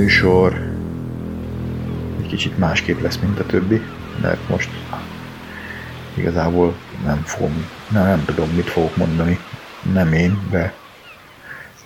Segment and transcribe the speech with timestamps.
[0.00, 0.54] műsor
[2.20, 3.80] egy kicsit másképp lesz, mint a többi,
[4.22, 4.70] mert most
[6.14, 6.74] igazából
[7.04, 9.38] nem fogom, nem, nem tudom, mit fogok mondani.
[9.92, 10.72] Nem én, de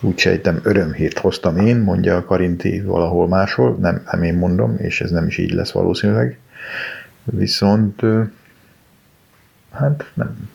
[0.01, 5.01] úgy sejtem, örömhírt hoztam én, mondja a Karinti valahol máshol, nem, nem én mondom, és
[5.01, 6.39] ez nem is így lesz valószínűleg.
[7.25, 8.03] Viszont
[9.71, 10.51] hát nem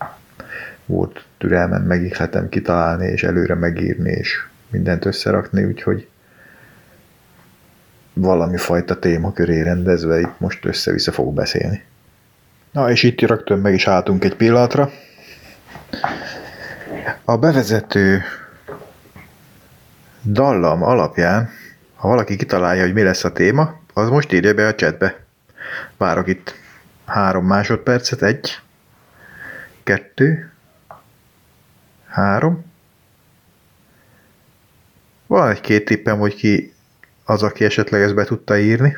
[0.85, 4.39] volt türelmem megihletem kitalálni, és előre megírni, és
[4.69, 6.08] mindent összerakni, úgyhogy
[8.21, 11.83] valami fajta témaköré rendezve itt most össze-vissza fogok beszélni.
[12.71, 14.91] Na, és itt rögtön meg is álltunk egy pillanatra.
[17.23, 18.21] A bevezető
[20.23, 21.49] dallam alapján,
[21.95, 25.25] ha valaki kitalálja, hogy mi lesz a téma, az most írja be a chatbe.
[25.97, 26.53] Várok itt
[27.05, 28.59] három másodpercet, egy,
[29.83, 30.51] kettő,
[32.07, 32.65] három.
[35.27, 36.73] Van egy-két tippem, hogy ki
[37.29, 38.97] az, aki esetleg ezt be tudta írni.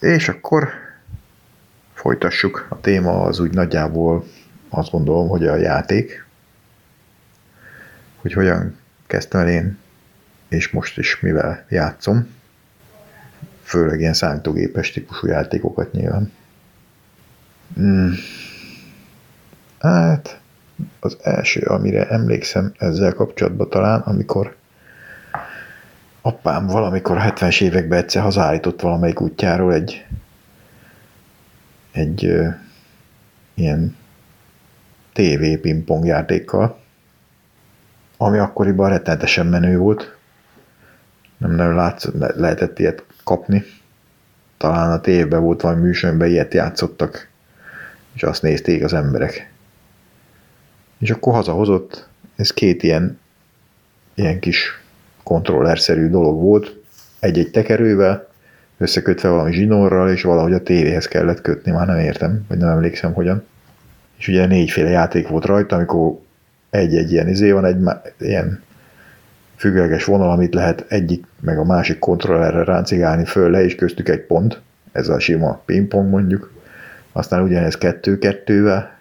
[0.00, 0.68] És akkor
[1.94, 2.66] folytassuk.
[2.68, 4.24] A téma az úgy nagyjából
[4.68, 6.26] azt gondolom, hogy a játék.
[8.16, 9.78] Hogy hogyan kezdtem el én,
[10.48, 12.34] és most is mivel játszom.
[13.62, 16.32] Főleg ilyen számítógépes típusú játékokat nyilván.
[17.74, 18.12] Hmm.
[19.78, 20.40] Hát,
[21.00, 24.60] az első, amire emlékszem ezzel kapcsolatban talán, amikor
[26.22, 30.06] apám valamikor a 70-es években egyszer hazállított valamelyik útjáról egy,
[31.92, 32.48] egy ö,
[33.54, 33.96] ilyen
[35.12, 36.80] TV pingpong játékkal,
[38.16, 40.16] ami akkoriban rettenetesen menő volt.
[41.36, 43.64] Nem nagyon látszott, le, lehetett ilyet kapni.
[44.56, 47.28] Talán a tévben volt valami műsorban ilyet játszottak,
[48.12, 49.52] és azt nézték az emberek.
[50.98, 53.20] És akkor hazahozott, ez két ilyen,
[54.14, 54.81] ilyen kis
[55.22, 56.80] kontrollerszerű dolog volt,
[57.20, 58.28] egy-egy tekerővel,
[58.78, 63.12] összekötve valami zsinórral, és valahogy a tévéhez kellett kötni, már nem értem, vagy nem emlékszem
[63.12, 63.44] hogyan.
[64.18, 66.18] És ugye négyféle játék volt rajta, amikor
[66.70, 67.76] egy-egy ilyen izé van, egy
[68.18, 68.62] ilyen
[69.56, 74.20] függőleges vonal, amit lehet egyik meg a másik kontrollerre ráncigálni föl le, és köztük egy
[74.20, 74.60] pont,
[74.92, 76.52] ez a sima pingpong mondjuk.
[77.12, 78.98] Aztán ugyanez kettő-kettővel,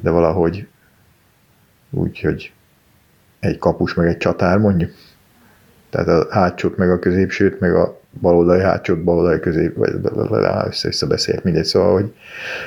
[0.00, 0.66] de valahogy
[1.90, 2.52] úgy, hogy
[3.42, 4.90] egy kapus meg egy csatár mondjuk.
[5.90, 9.90] Tehát a hátsót meg a középsőt, meg a baloldali hátsót, baloldali közép, vagy
[10.68, 12.14] össze-vissza beszélt, mindegy, szóval, hogy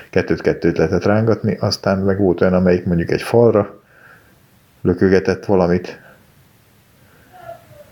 [0.10, 3.82] kettőt-kettőt lehetett rángatni, aztán meg volt olyan, amelyik mondjuk egy falra
[4.82, 6.00] lökögetett valamit,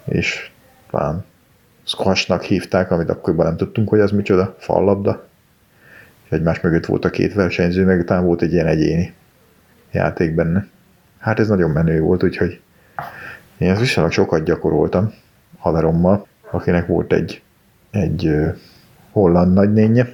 [0.06, 0.50] és
[0.92, 1.26] talán
[1.84, 5.28] squashnak hívták, amit akkoriban nem tudtunk, hogy az micsoda, fallabda,
[6.26, 9.14] és egymás mögött volt a két versenyző, meg utána volt egy ilyen egyéni
[9.92, 10.68] játék benne.
[11.18, 12.62] Hát ez nagyon menő volt, úgyhogy
[13.64, 15.14] én ezt viszonylag sokat gyakoroltam
[15.58, 17.42] haverommal, akinek volt egy,
[17.92, 18.32] egy
[19.12, 20.08] holland nagynénye,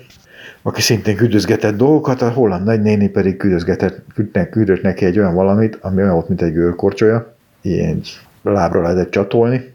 [0.61, 4.01] aki szintén küldözgetett dolgokat, a holland nagynéni pedig küldözgetett,
[4.49, 8.01] küldött neki egy olyan valamit, ami olyan volt, mint egy görkorcsolya, ilyen
[8.41, 9.73] lábra lehetett csatolni,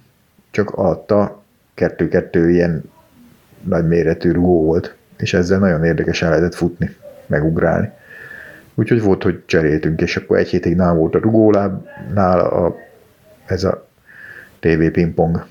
[0.51, 1.43] csak alatta
[1.75, 2.83] kettő-kettő ilyen
[3.63, 7.91] nagy méretű rugó volt, és ezzel nagyon érdekesen lehetett futni, megugrálni.
[8.75, 12.77] Úgyhogy volt, hogy cseréltünk, és akkor egy hétig nál volt a rugólábnál a,
[13.47, 13.89] ez a
[14.61, 15.47] TV pingpong,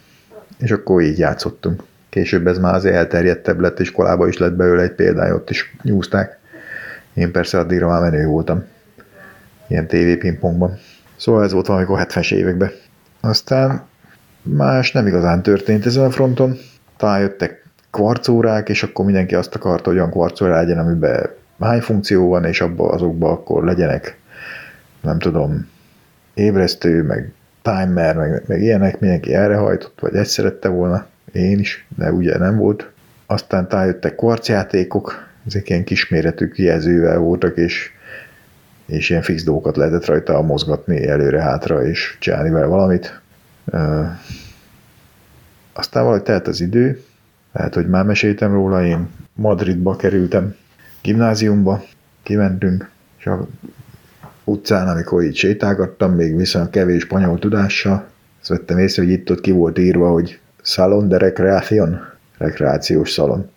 [0.57, 1.83] és akkor így játszottunk.
[2.09, 5.75] Később ez már az elterjedtebb lett, és kolába is lett belőle egy példány, ott is
[5.81, 6.39] nyúzták.
[7.13, 8.63] Én persze addigra már menő voltam.
[9.67, 10.77] Ilyen TV pingpongban.
[11.15, 12.71] Szóval ez volt valamikor 70-es években.
[13.21, 13.85] Aztán
[14.41, 16.57] más nem igazán történt ezen a fronton.
[16.97, 21.29] Talán jöttek kvarcórák, és akkor mindenki azt akarta, hogy olyan kvarcóra legyen, amiben
[21.59, 24.17] hány funkció van, és abban azokban akkor legyenek,
[25.01, 25.69] nem tudom,
[26.33, 31.85] ébresztő, meg timer, meg, meg ilyenek, mindenki erre hajtott, vagy ezt szerette volna, én is,
[31.97, 32.91] de ugye nem volt.
[33.25, 37.91] Aztán tájöttek kvarcjátékok, ezek ilyen kisméretű kijelzővel voltak, és,
[38.85, 43.21] és ilyen fix dolgokat lehetett rajta mozgatni előre-hátra, és csinálni vele valamit.
[45.73, 47.03] Aztán valahogy telt az idő,
[47.51, 50.55] lehet, hogy már meséltem róla, én Madridba kerültem
[51.01, 51.83] gimnáziumba,
[52.23, 53.47] kimentünk, és a
[54.43, 58.05] utcán, amikor így sétálgattam, még viszonylag kevés spanyol tudással,
[58.39, 61.99] azt vettem észre, hogy itt ott ki volt írva, hogy Salon de Recreation,
[62.37, 63.49] rekreációs szalon.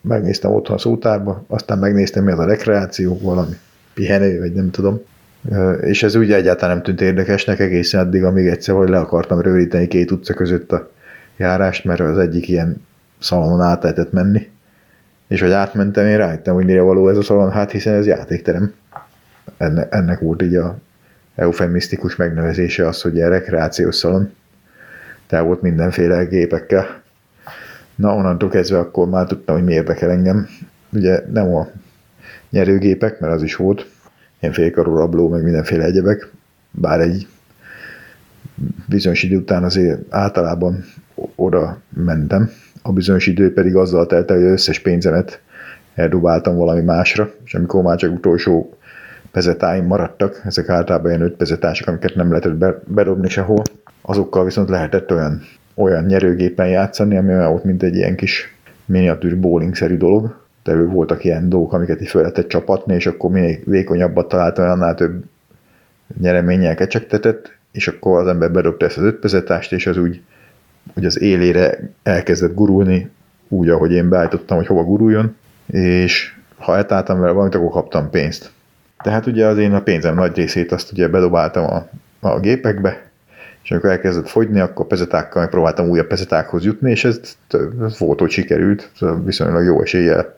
[0.00, 3.54] Megnéztem otthon a szótárba, aztán megnéztem, mi az a rekreáció, valami
[3.94, 5.00] pihenő, vagy nem tudom.
[5.80, 9.86] És ez úgy egyáltalán nem tűnt érdekesnek egészen addig, amíg egyszer hogy le akartam rövidíteni
[9.86, 10.90] két utca között a
[11.36, 12.86] járást, mert az egyik ilyen
[13.18, 14.48] szalonon át lehetett menni.
[15.28, 18.72] És hogy átmentem, én rájöttem, hogy mire való ez a szalon, hát hiszen ez játékterem.
[19.56, 20.78] Enne, ennek volt így a
[21.34, 24.32] eufemisztikus megnevezése az, hogy ilyen rekreációs szalon.
[25.26, 27.02] Tehát volt mindenféle gépekkel.
[27.94, 30.48] Na, onnantól kezdve akkor már tudtam, hogy mi érdekel engem.
[30.92, 31.68] Ugye nem a
[32.50, 33.86] nyerőgépek, mert az is volt,
[34.40, 36.30] ilyen félkarú rabló, meg mindenféle egyebek,
[36.70, 37.26] bár egy
[38.86, 40.84] bizonyos idő után azért általában
[41.34, 42.50] oda mentem.
[42.82, 45.40] A bizonyos idő pedig azzal telt hogy összes pénzemet
[45.94, 48.77] eldobáltam valami másra, és amikor már csak utolsó
[49.38, 53.62] pezetáim maradtak, ezek általában ilyen öt amiket nem lehetett bedobni sehol,
[54.02, 55.42] azokkal viszont lehetett olyan,
[55.74, 61.24] olyan nyerőgépen játszani, ami olyan volt, mint egy ilyen kis miniatűr bowling-szerű dolog, de voltak
[61.24, 65.24] ilyen dolgok, amiket így fel lehetett csapatni, és akkor minél vékonyabbat találtam, annál több
[66.20, 70.20] nyereménnyel kecsegtetett, és akkor az ember bedobta ezt az öt pezetást, és az úgy,
[70.94, 73.10] hogy az élére elkezdett gurulni,
[73.48, 78.56] úgy, ahogy én beállítottam, hogy hova guruljon, és ha eltáltam vele valamit, akkor kaptam pénzt.
[79.02, 81.88] Tehát ugye az én a pénzem nagy részét azt ugye bedobáltam a,
[82.28, 83.06] a gépekbe,
[83.62, 87.36] és amikor elkezdett fogyni, akkor pezetákkal megpróbáltam újabb pezetákhoz jutni, és ez,
[87.98, 88.90] volt, hogy sikerült,
[89.24, 90.36] viszonylag jó eséllyel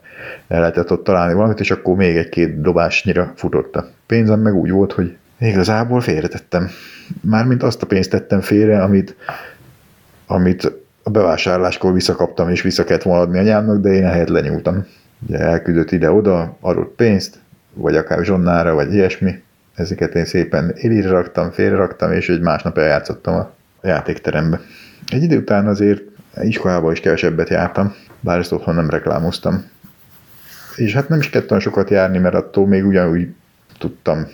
[0.49, 4.71] el lehetett ott találni valamit, és akkor még egy-két dobásnyira futott a pénzem, meg úgy
[4.71, 6.69] volt, hogy igazából félretettem.
[7.21, 9.17] Mármint azt a pénzt tettem félre, amit,
[10.26, 14.87] amit a bevásárláskor visszakaptam, és vissza kellett volna adni anyámnak, de én ehelyett lenyúltam.
[15.26, 17.38] Ugye elküldött ide-oda, adott pénzt,
[17.75, 19.43] vagy akár zsonnára, vagy ilyesmi.
[19.75, 24.61] Ezeket én szépen élire raktam, félre raktam, és egy másnap eljátszottam a játékterembe.
[25.07, 26.03] Egy idő után azért
[26.43, 29.65] iskolába is kevesebbet jártam, bár ezt otthon nem reklámoztam.
[30.77, 33.29] És hát nem is kettem sokat járni, mert attól még ugyanúgy
[33.79, 34.27] tudtam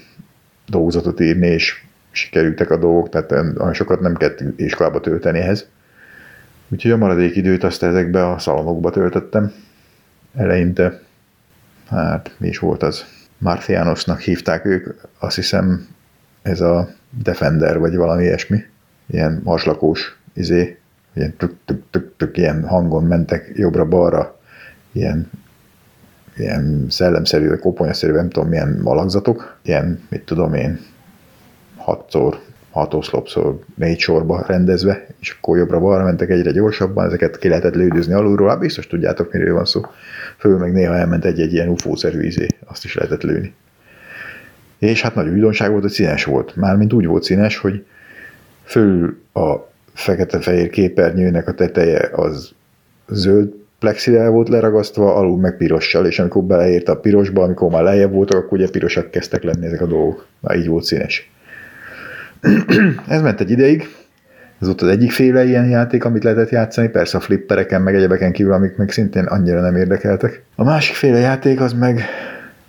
[0.67, 5.69] dolgozatot írni, és sikerültek a dolgok, tehát olyan sokat nem kellett iskolába tölteni ehhez.
[6.69, 9.53] Úgyhogy a maradék időt azt ezekbe a szalonokba töltöttem.
[10.35, 11.01] Eleinte,
[11.89, 13.16] hát mi is volt az?
[13.39, 15.89] Marcianosnak hívták ők, azt hiszem
[16.43, 18.65] ez a Defender, vagy valami ilyesmi.
[19.07, 20.79] Ilyen maslakós izé,
[21.15, 24.39] ilyen tük, tük, tük, tük, ilyen hangon mentek jobbra-balra,
[24.93, 25.31] ilyen
[26.37, 30.81] ilyen szellemszerű, vagy koponyaszerű, nem tudom milyen alakzatok, ilyen, mit tudom én,
[31.77, 32.41] hatszor,
[32.77, 38.13] hat oszlopszor, négy sorba rendezve, és akkor jobbra-balra mentek egyre gyorsabban, ezeket ki lehetett lődözni
[38.13, 39.81] alulról, hát biztos tudjátok, miről van szó.
[40.39, 43.55] Föl meg néha elment egy-egy ilyen UFO-szerű izé, azt is lehetett lőni.
[44.79, 46.57] És hát nagy újdonság volt, hogy színes volt.
[46.57, 47.85] Mármint úgy volt színes, hogy
[48.65, 49.55] föl a
[49.93, 52.53] fekete-fehér képernyőnek a teteje az
[53.09, 58.13] zöld plexire volt leragasztva, alul meg pirossal, és amikor beleért a pirosba, amikor már lejjebb
[58.13, 60.27] voltak, akkor ugye pirosak kezdtek lenni ezek a dolgok.
[60.41, 61.31] Már így volt színes.
[63.09, 63.89] Ez ment egy ideig,
[64.61, 68.33] ez volt az egyik féle ilyen játék, amit lehetett játszani, persze a flippereken, meg egyebeken
[68.33, 70.43] kívül, amik meg szintén annyira nem érdekeltek.
[70.55, 72.01] A másik féle játék az meg,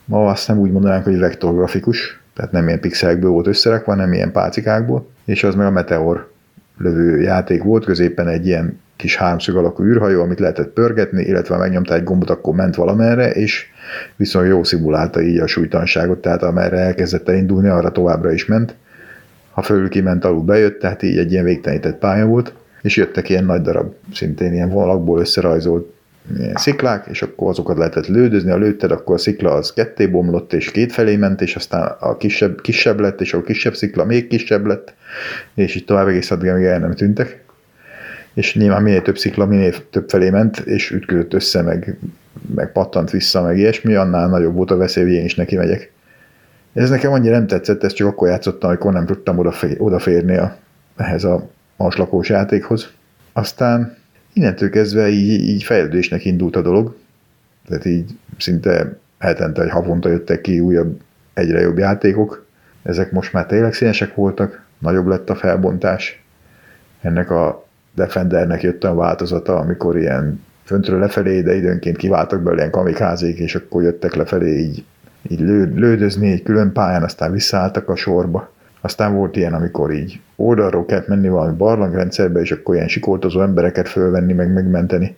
[0.06, 4.32] ma azt nem úgy mondanánk, hogy vektorgrafikus, tehát nem ilyen pixelekből volt összerakva, hanem ilyen
[4.32, 6.32] pálcikákból, és az meg a Meteor
[6.78, 11.94] lövő játék volt, középen egy ilyen kis háromszög alakú űrhajó, amit lehetett pörgetni, illetve megnyomta
[11.94, 13.66] egy gombot, akkor ment valamerre, és
[14.16, 18.76] viszont jó szimulálta így a súlytanságot, tehát amerre elkezdett elindulni, arra továbbra is ment.
[19.58, 23.46] Ha fölül kiment, alul bejött, tehát így egy ilyen végtelenített pálya volt, és jöttek ilyen
[23.46, 25.94] nagy darab, szintén ilyen vonalakból összerajzolt
[26.38, 30.54] ilyen sziklák, és akkor azokat lehetett lődözni, ha lőtted, akkor a szikla az ketté bomlott,
[30.54, 34.28] és két felé ment, és aztán a kisebb, kisebb lett, és a kisebb szikla még
[34.28, 34.94] kisebb lett,
[35.54, 37.46] és így tovább egész addig, amíg el nem tűntek
[38.38, 41.98] és nyilván minél több szikla, minél több felé ment, és ütközött össze, meg,
[42.56, 45.92] meg pattant vissza, meg ilyesmi, annál nagyobb volt a veszély, hogy én is neki megyek.
[46.78, 50.58] Ez nekem annyira nem tetszett, ezt csak akkor játszottam, amikor nem tudtam odafér, odaférni a,
[50.96, 52.92] ehhez a maslakós játékhoz.
[53.34, 53.98] Aztán
[54.34, 56.96] innentől kezdve így, így fejlődésnek indult a dolog,
[57.68, 61.00] tehát így szinte hetente, hogy havonta jöttek ki újabb,
[61.34, 62.46] egyre jobb játékok.
[62.84, 66.24] Ezek most már tényleg színesek voltak, nagyobb lett a felbontás.
[67.02, 72.72] Ennek a Defendernek jött a változata, amikor ilyen föntről lefelé, de időnként kiváltak belőle ilyen
[72.72, 74.86] kamikázék, és akkor jöttek lefelé így,
[75.30, 78.52] így lő, lődözni egy külön pályán, aztán visszaálltak a sorba.
[78.82, 83.88] Aztán volt ilyen, amikor így oldalról kellett menni valami barlangrendszerbe, és akkor ilyen sikoltozó embereket
[83.90, 85.16] fölvenni, meg megmenteni.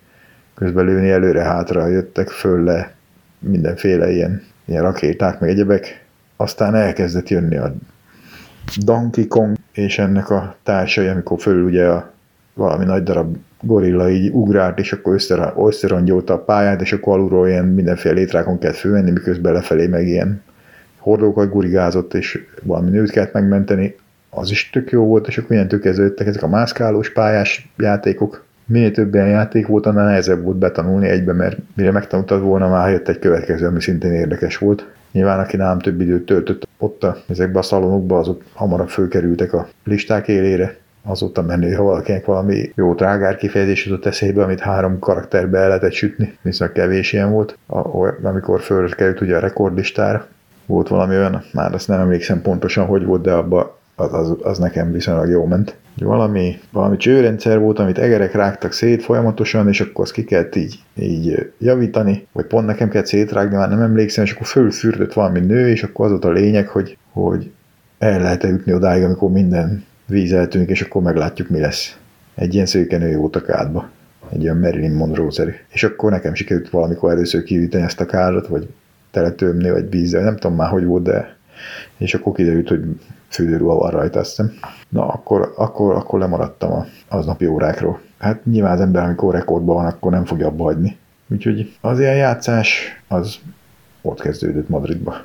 [0.56, 2.94] Közben lőni előre-hátra jöttek föl le
[3.40, 6.06] mindenféle ilyen, ilyen rakéták, meg egyebek.
[6.36, 7.74] Aztán elkezdett jönni a
[8.78, 12.12] Donkey Kong, és ennek a társai, amikor föl ugye a
[12.54, 15.20] valami nagy darab gorilla így ugrált, és akkor
[15.58, 20.42] összerongyolta a pályát, és akkor alulról ilyen mindenféle létrákon kellett fölmenni, miközben lefelé meg ilyen
[20.98, 23.96] hordókat gurigázott, és valami nőt kellett megmenteni,
[24.30, 28.92] az is tök jó volt, és akkor ilyen kezdődtek ezek a mászkálós pályás játékok, minél
[28.92, 33.08] több ilyen játék volt, annál nehezebb volt betanulni egybe, mert mire megtanultad volna, már jött
[33.08, 34.88] egy következő, ami szintén érdekes volt.
[35.12, 39.68] Nyilván, aki nálam több időt töltött ott a, ezekbe a szalonokba, azok hamarabb fölkerültek a
[39.84, 40.78] listák élére,
[41.10, 45.92] azóta menő, ha valakinek valami jó trágár kifejezés jutott eszébe, amit három karakterbe el lehetett
[45.92, 47.58] sütni, viszont kevés ilyen volt,
[48.24, 50.28] amikor fölkerült ugye a rekordlistára.
[50.66, 54.58] Volt valami olyan, már azt nem emlékszem pontosan, hogy volt, de abba az, az, az
[54.58, 55.76] nekem viszonylag jó ment.
[55.96, 60.80] Valami, valami csőrendszer volt, amit egerek rágtak szét folyamatosan, és akkor azt ki kellett így,
[60.96, 65.68] így javítani, vagy pont nekem kellett szétrágni, már nem emlékszem, és akkor fölfürdött valami nő,
[65.70, 67.52] és akkor az volt a lényeg, hogy, hogy
[68.00, 71.98] el lehet jutni odáig, amikor minden víz eltűnik, és akkor meglátjuk, mi lesz.
[72.36, 73.90] Egy ilyen szőkenő a kádba.
[74.32, 75.52] Egy ilyen Marilyn Monroe-szerű.
[75.70, 78.68] És akkor nekem sikerült valamikor először kiüteni ezt a kárat, vagy
[79.12, 81.38] teletömni, vagy vízzel, nem tudom már, hogy volt, de
[81.98, 82.84] és akkor kiderült, hogy
[83.28, 84.54] fürdőruha van rajta, azt hiszem.
[84.90, 88.02] Na, akkor, akkor, akkor lemaradtam a aznapi órákról.
[88.18, 90.98] Hát nyilván az ember, amikor rekordban van, akkor nem fogja abba hagyni.
[91.32, 93.36] Úgyhogy az ilyen játszás, az
[94.02, 95.16] ott kezdődött Madridba.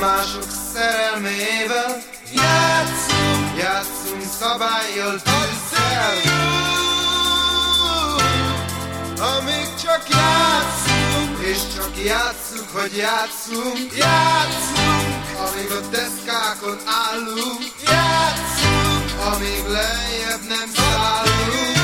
[0.00, 2.02] mások szerelmével.
[2.34, 6.16] Játszunk, játszunk szabályjal tűzzel.
[9.36, 13.96] Amíg csak játszunk, és csak játszunk, hogy játszunk.
[13.96, 17.62] Játszunk, amíg a deszkákon állunk.
[17.84, 21.75] Játszunk, amíg lejjebb nem szállunk.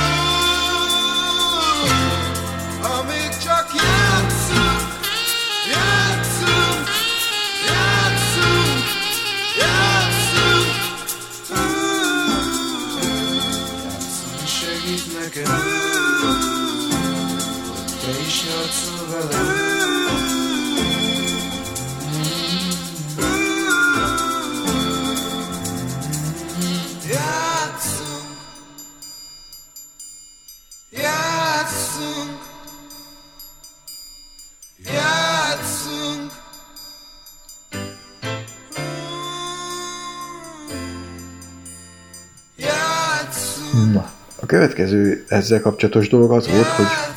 [44.53, 47.12] Következő ezzel kapcsolatos dolog az volt, hogy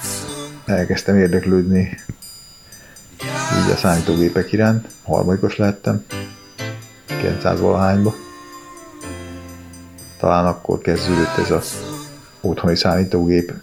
[0.65, 1.97] elkezdtem érdeklődni
[3.65, 4.87] így a számítógépek iránt.
[5.03, 6.05] Harmadikos lettem.
[7.07, 8.13] 900 valahányba.
[10.19, 11.61] Talán akkor kezdődött ez a
[12.41, 13.53] otthoni számítógép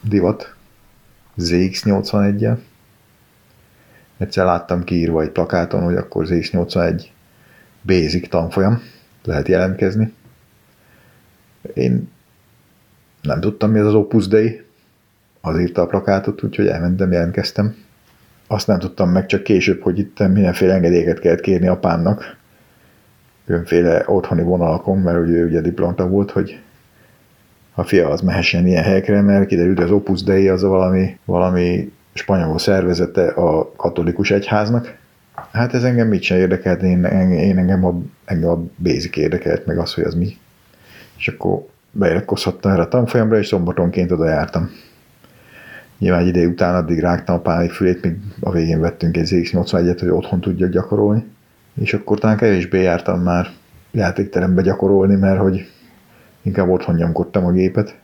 [0.00, 0.54] divat
[1.38, 2.58] ZX81-jel.
[4.18, 7.04] Egyszer láttam kiírva egy plakáton, hogy akkor ZX81
[7.82, 8.82] basic tanfolyam,
[9.24, 10.12] lehet jelentkezni.
[11.74, 12.11] Én
[13.22, 14.62] nem tudtam, mi az az Opus Dei,
[15.40, 17.74] az írta a plakátot, úgyhogy elmentem, jelentkeztem.
[18.46, 22.36] Azt nem tudtam meg csak később, hogy itt mindenféle engedélyeket kellett kérni apámnak,
[23.46, 26.60] különféle otthoni vonalakon, mert ugye ő ugye diplomata volt, hogy
[27.74, 31.92] a fia az mehessen ilyen helyekre, mert kiderült, hogy az Opus Dei az valami, valami
[32.12, 34.96] spanyol szervezete a katolikus egyháznak.
[35.52, 39.78] Hát ez engem mit sem érdekelt, én, én engem, a, engem a basic érdekelt, meg
[39.78, 40.36] az, hogy az mi
[41.22, 44.70] és akkor beiratkozhattam erre a tanfolyamra, és szombatonként oda jártam.
[45.98, 49.96] Nyilván egy idő után addig rágtam a pánik fülét, míg a végén vettünk egy ZX81-et,
[50.00, 51.24] hogy otthon tudjak gyakorolni.
[51.74, 53.48] És akkor talán kevésbé jártam már
[53.90, 55.68] játékterembe gyakorolni, mert hogy
[56.42, 57.98] inkább otthon nyomkodtam a gépet.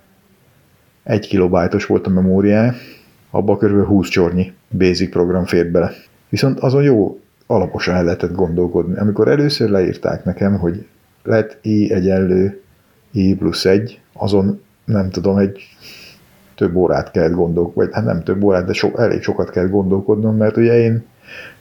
[1.02, 2.74] Egy kilobájtos volt a memóriája,
[3.30, 3.84] abba kb.
[3.84, 5.92] 20 csornyi basic program fért bele.
[6.28, 8.98] Viszont azon jó alaposan el lehetett gondolkodni.
[8.98, 10.86] Amikor először leírták nekem, hogy
[11.22, 12.62] lett i egyenlő
[13.10, 15.60] i plusz egy, azon nem tudom, egy
[16.54, 20.36] több órát kellett gondolkodni, vagy hát nem több órát, de so, elég sokat kell gondolkodnom,
[20.36, 21.04] mert ugye én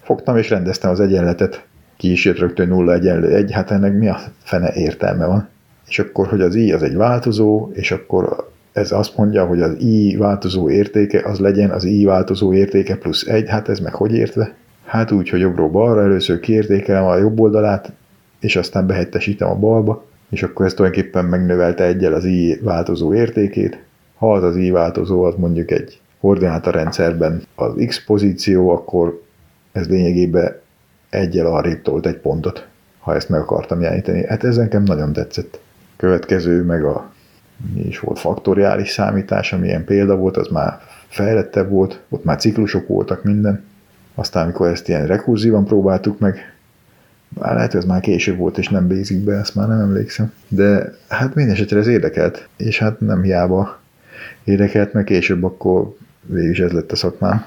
[0.07, 1.65] Fogtam és rendeztem az egyenletet.
[1.97, 5.47] Ki is jött rögtön nulla egyenlő egy, hát ennek mi a fene értelme van?
[5.87, 9.75] És akkor, hogy az i az egy változó, és akkor ez azt mondja, hogy az
[9.79, 14.13] i változó értéke az legyen az i változó értéke plusz egy, hát ez meg hogy
[14.13, 14.53] értve?
[14.85, 17.91] Hát úgy, hogy jobbról balra először kiértékelem a jobb oldalát,
[18.39, 23.83] és aztán behelyettesítem a balba, és akkor ez tulajdonképpen megnövelte egyel az i változó értékét.
[24.15, 29.21] Ha az az i változó az mondjuk egy koordinátorrendszerben az x pozíció, akkor
[29.71, 30.59] ez lényegében
[31.09, 32.67] egyel arrébb tolt egy pontot,
[32.99, 34.25] ha ezt meg akartam jeleníteni.
[34.25, 35.59] Hát ez nekem nagyon tetszett.
[35.95, 37.11] Következő meg a
[37.73, 42.37] mi is volt faktoriális számítás, ami ilyen példa volt, az már fejlettebb volt, ott már
[42.37, 43.63] ciklusok voltak minden.
[44.15, 46.56] Aztán, amikor ezt ilyen rekurzívan próbáltuk meg,
[47.29, 50.31] már lehet, hogy ez már később volt, és nem basicbe, ezt már nem emlékszem.
[50.47, 53.79] De hát minden esetre ez érdekelt, és hát nem hiába
[54.43, 57.45] érdekelt, mert később akkor végül is ez lett a szakmám.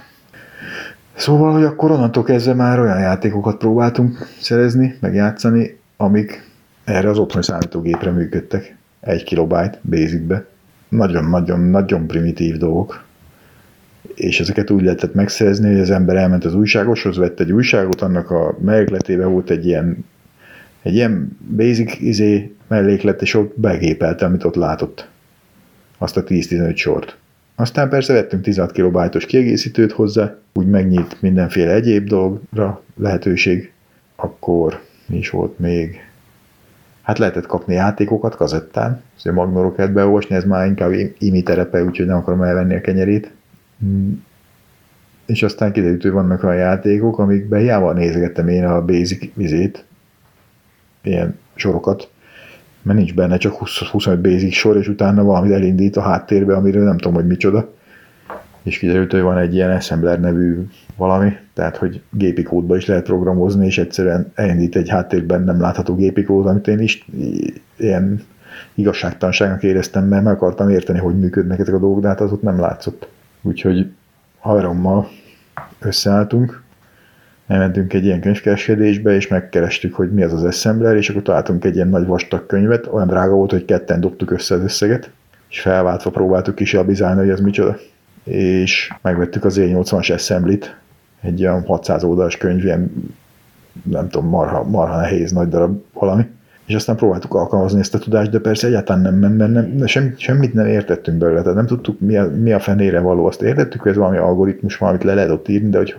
[1.15, 6.49] Szóval, hogy akkor onnantól kezdve már olyan játékokat próbáltunk szerezni, meg játszani, amik
[6.85, 8.77] erre az otthoni számítógépre működtek.
[9.01, 10.47] Egy kilobájt basicbe.
[10.89, 13.05] Nagyon-nagyon-nagyon primitív dolgok.
[14.15, 18.31] És ezeket úgy lehetett megszerezni, hogy az ember elment az újságoshoz, vett egy újságot, annak
[18.31, 20.05] a mellékletében volt egy ilyen,
[20.83, 25.09] egy ilyen basic izé melléklet, és ott begépelte, amit ott látott.
[25.99, 27.17] Azt a 10-15 sort.
[27.55, 33.73] Aztán persze vettünk 16 kilobájtos kiegészítőt hozzá, úgy megnyit mindenféle egyéb dologra lehetőség.
[34.17, 36.01] Akkor mi is volt még?
[37.03, 42.07] Hát lehetett kapni játékokat kazettán, szóval Magnorokat kellett beolvasni, ez már inkább imi terepe, úgyhogy
[42.07, 43.31] nem akarom elvenni a kenyerét.
[43.81, 44.25] Hmm.
[45.27, 49.85] És aztán kiderült, hogy vannak olyan játékok, amikbe hiába nézgettem én a basic vizét,
[51.03, 52.11] ilyen sorokat,
[52.83, 56.85] mert nincs benne csak 20, 25 basic sor, és utána valamit elindít a háttérbe, amiről
[56.85, 57.73] nem tudom, hogy micsoda.
[58.63, 60.67] És kiderült, hogy van egy ilyen assembler nevű
[60.97, 65.95] valami, tehát hogy gépi kódba is lehet programozni, és egyszerűen elindít egy háttérben nem látható
[65.95, 67.07] gépi kód, amit én is
[67.77, 68.23] ilyen
[68.75, 72.43] igazságtalanságnak éreztem, mert meg akartam érteni, hogy működnek ezek a dolgok, de hát az ott
[72.43, 73.09] nem látszott.
[73.43, 73.91] Úgyhogy
[74.39, 75.09] haverommal
[75.79, 76.63] összeálltunk,
[77.47, 81.75] elmentünk egy ilyen könyvkereskedésbe, és megkerestük, hogy mi az az assembler, és akkor találtunk egy
[81.75, 85.11] ilyen nagy vastag könyvet, olyan drága volt, hogy ketten dobtuk össze az összeget,
[85.49, 87.77] és felváltva próbáltuk kis abizálni, hogy ez micsoda.
[88.25, 90.77] És megvettük az E80-as assemblit,
[91.21, 93.13] egy olyan 600 oldalas könyv, ilyen
[93.83, 96.27] nem tudom, marha, marha nehéz, nagy darab valami
[96.71, 100.15] és aztán próbáltuk alkalmazni ezt a tudást, de persze egyáltalán nem ment, mert nem, sem,
[100.17, 103.27] semmit nem értettünk belőle, tehát nem tudtuk, mi a, mi a fenére való.
[103.27, 105.97] Azt értettük, hogy ez valami algoritmus, valamit le lehet ott írni, de hogy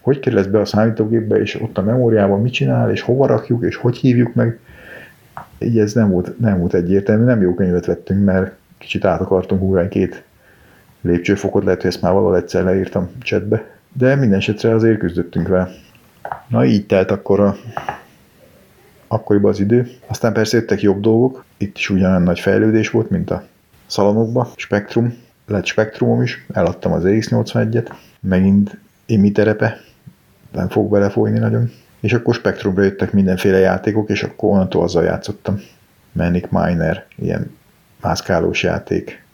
[0.00, 3.64] hogy kerül ez be a számítógépbe, és ott a memóriában mit csinál, és hova rakjuk,
[3.64, 4.58] és hogy hívjuk meg,
[5.58, 9.62] így ez nem volt, nem volt egyértelmű, nem jó könyvet vettünk, mert kicsit át akartunk
[9.62, 10.24] ugrani két
[11.00, 15.68] lépcsőfokot, lehet, hogy ezt már valahol egyszer leírtam chatbe, de minden esetre azért küzdöttünk vele.
[16.48, 17.56] Na így telt akkor a
[19.14, 19.90] akkoriban az idő.
[20.06, 23.46] Aztán persze jöttek jobb dolgok, itt is ugyanolyan nagy fejlődés volt, mint a
[23.86, 24.52] szalonokba.
[24.56, 29.80] Spektrum, lett spektrumom is, eladtam az EX81-et, megint imi terepe,
[30.52, 31.70] nem fog belefolyni nagyon.
[32.00, 35.60] És akkor spektrumra jöttek mindenféle játékok, és akkor onnantól azzal játszottam.
[36.12, 37.56] Manic Miner, ilyen
[38.00, 39.24] mászkálós játék,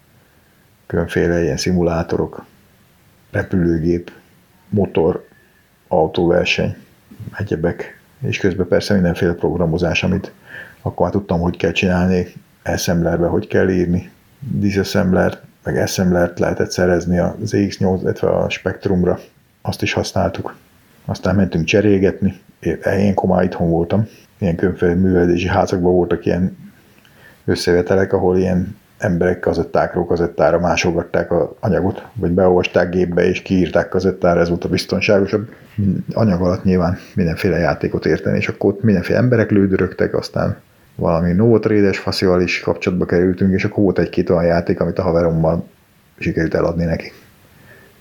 [0.86, 2.44] különféle ilyen szimulátorok,
[3.30, 4.12] repülőgép,
[4.68, 5.26] motor,
[5.88, 6.76] autóverseny,
[7.38, 10.33] egyebek, és közben persze mindenféle programozás, amit
[10.83, 12.26] akkor már tudtam, hogy kell csinálni,
[12.64, 19.18] assemblerbe hogy kell írni, disassembler, meg assemblert lehetett szerezni az EX8, illetve a Spectrumra,
[19.62, 20.56] azt is használtuk.
[21.04, 22.40] Aztán mentünk cserélgetni,
[22.98, 24.06] én komá itthon voltam,
[24.38, 26.56] ilyen különféle művelési házakban voltak ilyen
[27.44, 34.40] összevetelek, ahol ilyen emberek kazettákról kazettára másolgatták az anyagot, vagy beolvasták gépbe és kiírták kazettára,
[34.40, 35.48] ez volt a biztonságosabb.
[36.12, 40.56] Anyag alatt nyilván mindenféle játékot érteni, és akkor ott mindenféle emberek lődörögtek, aztán
[40.96, 45.68] valami Novotrade-es faszival is kapcsolatba kerültünk, és akkor volt egy-két olyan játék, amit a haverommal
[46.18, 47.12] sikerült eladni neki.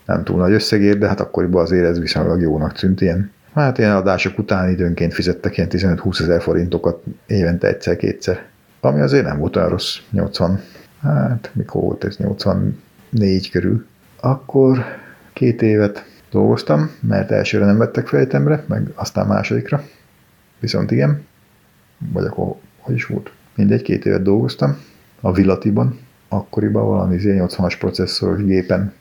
[0.05, 3.31] Nem túl nagy összegért, de hát akkoriban azért ez viszonylag jónak tűnt ilyen.
[3.53, 8.41] Hát ilyen adások után időnként fizettek ilyen 15-20 ezer forintokat évente egyszer-kétszer.
[8.81, 10.62] Ami azért nem volt olyan rossz, 80
[11.01, 13.85] hát mikor volt ez, 84 körül.
[14.19, 14.85] Akkor
[15.33, 19.83] két évet dolgoztam, mert elsőre nem vettek fejtemre, meg aztán másodikra.
[20.59, 21.25] Viszont igen,
[21.97, 23.31] vagy akkor hogy is volt?
[23.55, 24.77] Mindegy, két évet dolgoztam
[25.21, 28.93] a Vilatiban, akkoriban valami 80-as processzoros gépen,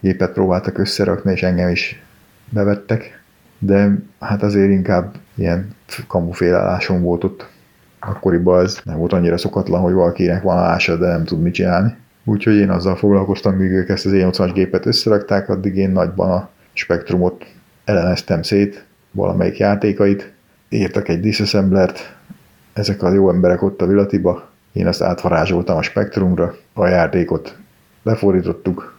[0.00, 2.02] gépet próbáltak összerakni, és engem is
[2.50, 3.22] bevettek,
[3.58, 5.74] de hát azért inkább ilyen
[6.06, 7.48] kamufélálásom volt ott
[8.08, 11.96] akkoriban ez nem volt annyira szokatlan, hogy valakinek van ása, de nem tud mit csinálni.
[12.24, 16.48] Úgyhogy én azzal foglalkoztam, míg ők ezt az E80-as gépet összerakták, addig én nagyban a
[16.72, 17.44] spektrumot
[17.84, 20.32] elemeztem szét valamelyik játékait,
[20.68, 22.16] írtak egy disassemblert,
[22.72, 27.56] ezek a jó emberek ott a Vilatiba, én azt átvarázsoltam a spektrumra, a játékot
[28.02, 28.98] lefordítottuk,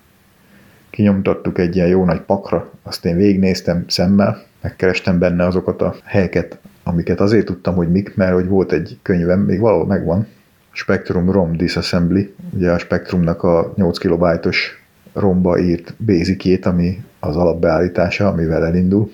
[0.89, 6.59] kinyomtattuk egy ilyen jó nagy pakra, azt én végignéztem szemmel, megkerestem benne azokat a helyeket,
[6.87, 10.27] amiket azért tudtam, hogy mik, mert hogy volt egy könyvem, még valahol megvan,
[10.71, 18.27] Spectrum ROM Disassembly, ugye a Spectrumnak a 8 kilobájtos romba írt basicjét, ami az alapbeállítása,
[18.27, 19.11] amivel elindul,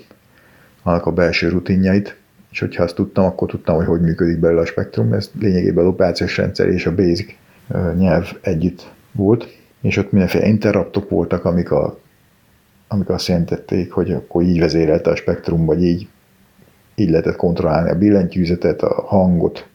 [0.84, 2.18] annak a belső rutinjait,
[2.52, 5.14] és hogyha azt tudtam, akkor tudtam, hogy hogy működik belőle a spektrum.
[5.14, 7.36] Ez lényegében a operációs rendszer és a basic
[7.98, 9.48] nyelv együtt volt,
[9.82, 12.00] és ott mindenféle interruptok voltak, amik, a,
[12.88, 16.08] amik azt jelentették, hogy akkor így vezérelte a spektrum, vagy így,
[16.96, 19.68] így lehetett kontrollálni a billentyűzetet, a hangot,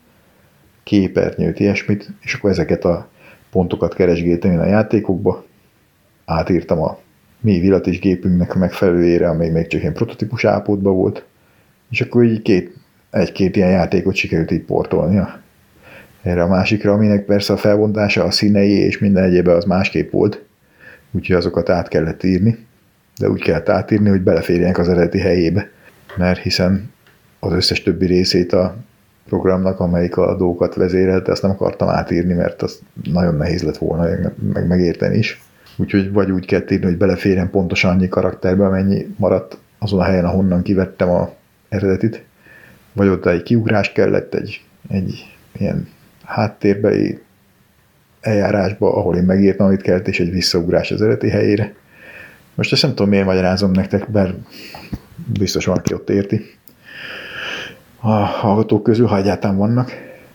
[0.83, 3.09] képernyőt, ilyesmit, és akkor ezeket a
[3.51, 5.45] pontokat keresgéltem én a játékokba,
[6.25, 6.99] átírtam a
[7.41, 11.25] mi villatis gépünknek megfelelőjére, ami még csak ilyen prototípus állapotban volt,
[11.91, 12.77] és akkor így két,
[13.11, 15.41] egy-két ilyen játékot sikerült így portolnia.
[16.23, 20.45] Erre a másikra, aminek persze a felbontása, a színei és minden egyébe az másképp volt,
[21.11, 22.67] úgyhogy azokat át kellett írni,
[23.19, 25.71] de úgy kellett átírni, hogy beleférjenek az eredeti helyébe,
[26.17, 26.91] mert hiszen
[27.41, 28.77] az összes többi részét a
[29.29, 32.79] programnak, amelyik a dolgokat vezérelte, azt nem akartam átírni, mert az
[33.13, 35.43] nagyon nehéz lett volna meg megérteni is.
[35.77, 40.25] Úgyhogy vagy úgy kell írni, hogy beleférjen pontosan annyi karakterbe, amennyi maradt azon a helyen,
[40.25, 41.31] ahonnan kivettem a
[41.69, 42.25] eredetit,
[42.93, 45.89] vagy ott egy kiugrás kellett, egy, egy ilyen
[46.25, 47.21] háttérbeli
[48.21, 51.75] eljárásba, ahol én megírtam, amit kellett, és egy visszaugrás az eredeti helyére.
[52.55, 54.35] Most ezt nem tudom, miért magyarázom nektek, mert
[55.39, 56.59] biztos van, aki ott érti.
[58.09, 59.91] A hallgatók közül, ha egyáltalán vannak,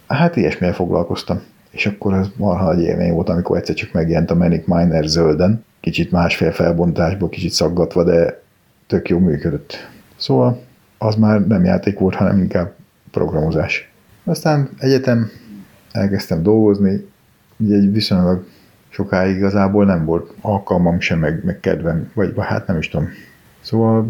[0.07, 1.41] hát ilyesmivel foglalkoztam.
[1.71, 5.65] És akkor az marha nagy élmény volt, amikor egyszer csak megjelent a Manic Miner zölden,
[5.79, 8.41] kicsit másfél felbontásból, kicsit szaggatva, de
[8.87, 9.73] tök jó működött.
[10.15, 10.61] Szóval
[10.97, 12.73] az már nem játék volt, hanem inkább
[13.11, 13.91] programozás.
[14.23, 15.29] Aztán egyetem
[15.91, 17.09] elkezdtem dolgozni,
[17.57, 18.45] ugye egy viszonylag
[18.89, 23.09] sokáig igazából nem volt alkalmam sem, meg, meg kedvem, vagy hát nem is tudom.
[23.61, 24.07] Szóval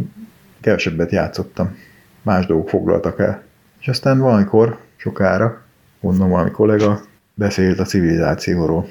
[0.62, 1.76] kevesebbet játszottam,
[2.21, 3.52] más dolgok foglaltak el.
[3.84, 5.62] És aztán valamikor, sokára,
[6.00, 7.02] mondom valami kollega,
[7.34, 8.88] beszélt a civilizációról.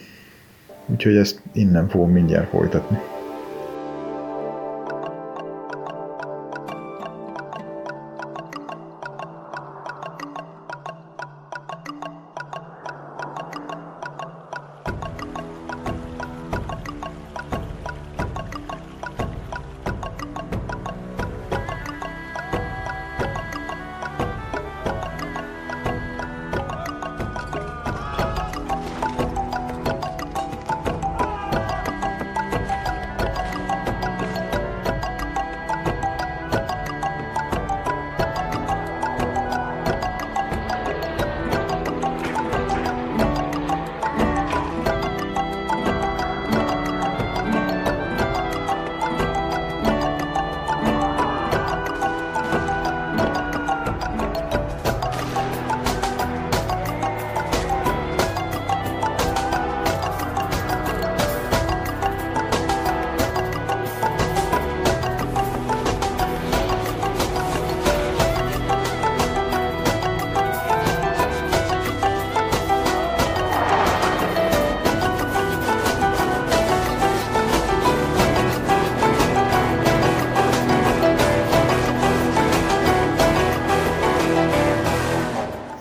[0.87, 3.12] Úgyhogy ezt innen fogom mindjárt folytatni.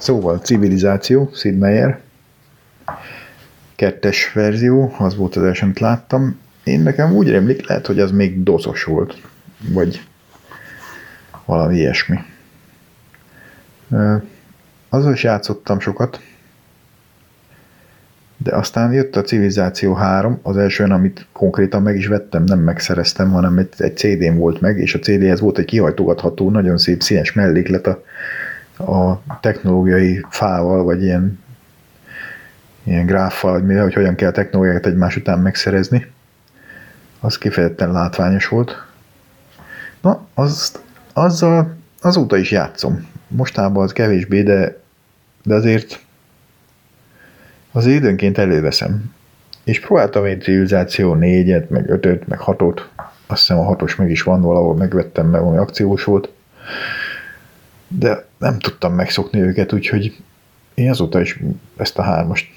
[0.01, 1.99] Szóval Civilizáció, Sid Meier,
[3.75, 6.39] kettes verzió, az volt az első, amit láttam.
[6.63, 9.21] Én nekem úgy rémlik, lehet, hogy az még dozos volt,
[9.69, 10.01] vagy
[11.45, 12.19] valami ilyesmi.
[14.89, 16.21] Azzal is játszottam sokat,
[18.37, 23.31] de aztán jött a Civilizáció 3, az első, amit konkrétan meg is vettem, nem megszereztem,
[23.31, 27.33] hanem egy, egy CD-n volt meg, és a CD-hez volt egy kihajtogatható, nagyon szép színes
[27.33, 28.03] melléklet a
[28.87, 31.39] a technológiai fával, vagy ilyen,
[32.83, 36.11] ilyen gráffal, hogy, hogy hogyan kell technológiát egymás után megszerezni.
[37.19, 38.85] Az kifejezetten látványos volt.
[40.01, 40.79] Na, az,
[41.13, 43.07] azzal azóta is játszom.
[43.27, 44.79] Mostában az kevésbé, de,
[45.43, 45.99] de azért
[47.71, 49.13] az időnként előveszem.
[49.63, 52.89] És próbáltam egy civilizáció négyet, meg ötöt, meg hatot.
[53.27, 56.29] Azt hiszem a hatos meg is van, valahol megvettem, mert valami akciós volt
[57.99, 60.17] de nem tudtam megszokni őket, úgyhogy
[60.73, 61.39] én azóta is
[61.77, 62.51] ezt a hármast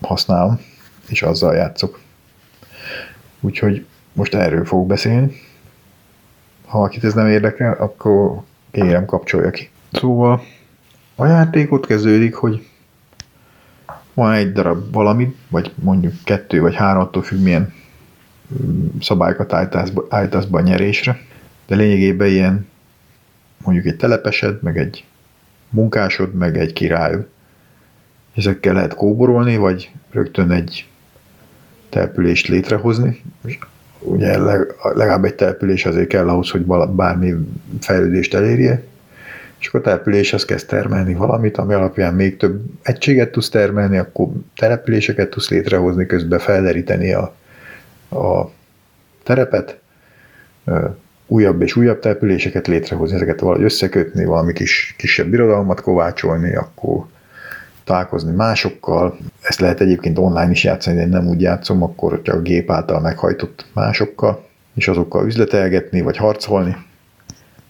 [0.00, 0.60] használom,
[1.08, 2.00] és azzal játszok.
[3.40, 5.32] Úgyhogy most erről fogok beszélni.
[6.66, 9.70] Ha akit ez nem érdekel, akkor kérem kapcsolja ki.
[9.92, 10.42] Szóval
[11.14, 12.66] a játék ott kezdődik, hogy
[14.14, 17.72] van egy darab valami, vagy mondjuk kettő vagy három, attól függ milyen
[18.62, 19.52] mm, szabályokat
[20.08, 21.20] állítasz be a nyerésre,
[21.66, 22.66] de lényegében ilyen
[23.64, 25.04] mondjuk egy telepesed, meg egy
[25.70, 27.26] munkásod, meg egy királyod.
[28.34, 30.88] Ezekkel lehet kóborolni, vagy rögtön egy
[31.88, 33.22] települést létrehozni.
[33.98, 34.38] Ugye
[34.82, 37.34] legalább egy település azért kell ahhoz, hogy bármi
[37.80, 38.82] fejlődést elérje,
[39.58, 44.28] és akkor a településhez kezd termelni valamit, ami alapján még több egységet tudsz termelni, akkor
[44.56, 47.34] településeket tudsz létrehozni, közben felderíteni a,
[48.10, 48.50] a
[49.22, 49.80] terepet,
[51.28, 57.06] újabb és újabb településeket létrehozni, ezeket valahogy összekötni, valami kis, kisebb birodalmat kovácsolni, akkor
[57.84, 59.18] találkozni másokkal.
[59.42, 62.70] Ezt lehet egyébként online is játszani, de én nem úgy játszom, akkor csak a gép
[62.70, 66.76] által meghajtott másokkal, és azokkal üzletelgetni, vagy harcolni,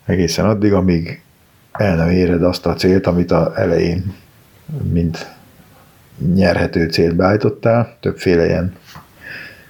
[0.04, 1.22] egészen addig, amíg
[1.72, 4.14] el nem éred azt a célt, amit a elején
[4.92, 5.36] mint
[6.34, 7.96] nyerhető célt beállítottál.
[8.00, 8.76] Többféle ilyen,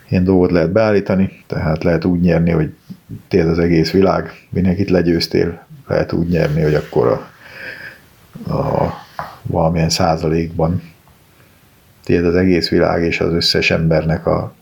[0.09, 2.75] ilyen dolgot lehet beállítani, tehát lehet úgy nyerni, hogy
[3.29, 8.95] tél az egész világ, mindenkit legyőztél, lehet úgy nyerni, hogy akkor a, a
[9.43, 10.83] valamilyen százalékban
[12.05, 14.55] tiéd az egész világ és az összes embernek a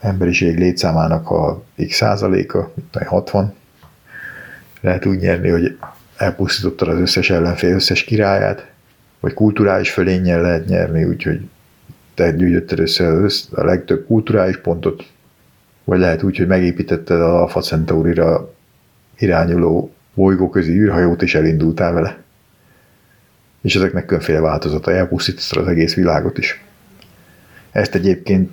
[0.00, 2.72] emberiség létszámának a x százaléka,
[3.04, 3.54] 60.
[4.80, 5.78] Lehet úgy nyerni, hogy
[6.16, 8.70] elpusztítottad az összes ellenfél összes királyát,
[9.20, 11.48] vagy kulturális fölénnyel lehet nyerni, úgyhogy
[12.14, 13.08] te gyűjtötted össze
[13.50, 15.11] a legtöbb kulturális pontot,
[15.84, 18.52] vagy lehet úgy, hogy megépítetted a Alpha Centaurira
[19.18, 22.22] irányuló bolygóközi űrhajót, és elindultál vele.
[23.62, 26.64] És ezeknek különféle változata, elpusztítottad az egész világot is.
[27.70, 28.50] Ezt egyébként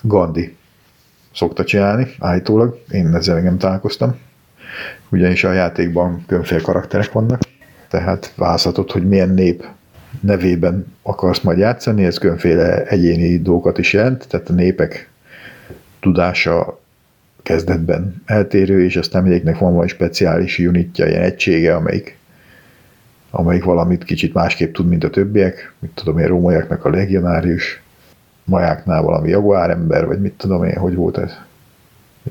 [0.00, 0.56] Gandhi
[1.34, 2.82] szokta csinálni, állítólag.
[2.90, 4.16] Én ezzel nem találkoztam
[5.08, 7.40] ugyanis a játékban különféle karakterek vannak,
[7.88, 9.66] tehát választhatod, hogy milyen nép
[10.20, 15.10] nevében akarsz majd játszani, ez különféle egyéni dolgokat is jelent, tehát a népek
[16.06, 16.80] tudása
[17.42, 22.18] kezdetben eltérő, és aztán mindegyiknek van valami speciális unitja, ilyen egysége, amelyik,
[23.30, 25.72] amelyik valamit kicsit másképp tud, mint a többiek.
[25.78, 27.82] Mit tudom én, rómaiaknak a legionárius,
[28.44, 31.32] majáknál valami jaguár ember, vagy mit tudom én, hogy volt ez.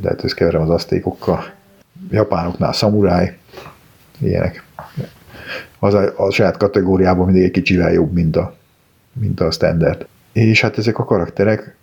[0.02, 1.44] Lehet, hogy keverem az asztékokkal
[2.10, 3.38] japánoknál szamuráj,
[4.20, 4.64] ilyenek.
[5.80, 8.56] Az a, a saját kategóriában mindig egy kicsivel jobb, mint a,
[9.14, 10.08] mint a standard.
[10.32, 11.76] És hát ezek a karakterek,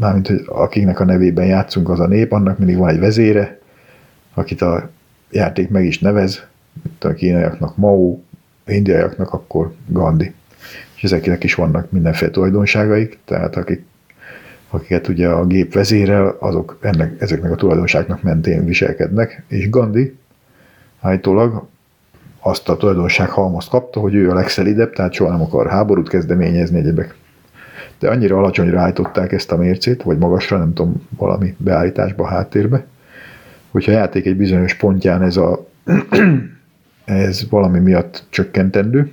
[0.00, 3.58] mármint hogy akiknek a nevében játszunk, az a nép, annak mindig van egy vezére,
[4.34, 4.90] akit a
[5.30, 6.46] játék meg is nevez,
[6.82, 8.18] mint a kínaiaknak Mao,
[8.64, 10.32] a indiaiaknak akkor Gandhi.
[10.96, 13.88] És ezeknek is vannak mindenféle tulajdonságaik, tehát akik
[14.72, 20.16] akiket ugye a gép vezérel, azok ennek, ezeknek a tulajdonságnak mentén viselkednek, és Gandhi
[21.00, 21.66] állítólag
[22.40, 26.78] azt a tulajdonság halmazt kapta, hogy ő a legszelidebb, tehát soha nem akar háborút kezdeményezni
[26.78, 27.14] egyebek.
[28.00, 32.86] De annyira alacsonyra állították ezt a mércét, vagy magasra, nem tudom, valami beállításba, háttérbe,
[33.70, 35.66] hogyha a játék egy bizonyos pontján ez, a,
[37.04, 39.10] ez valami miatt csökkentendő,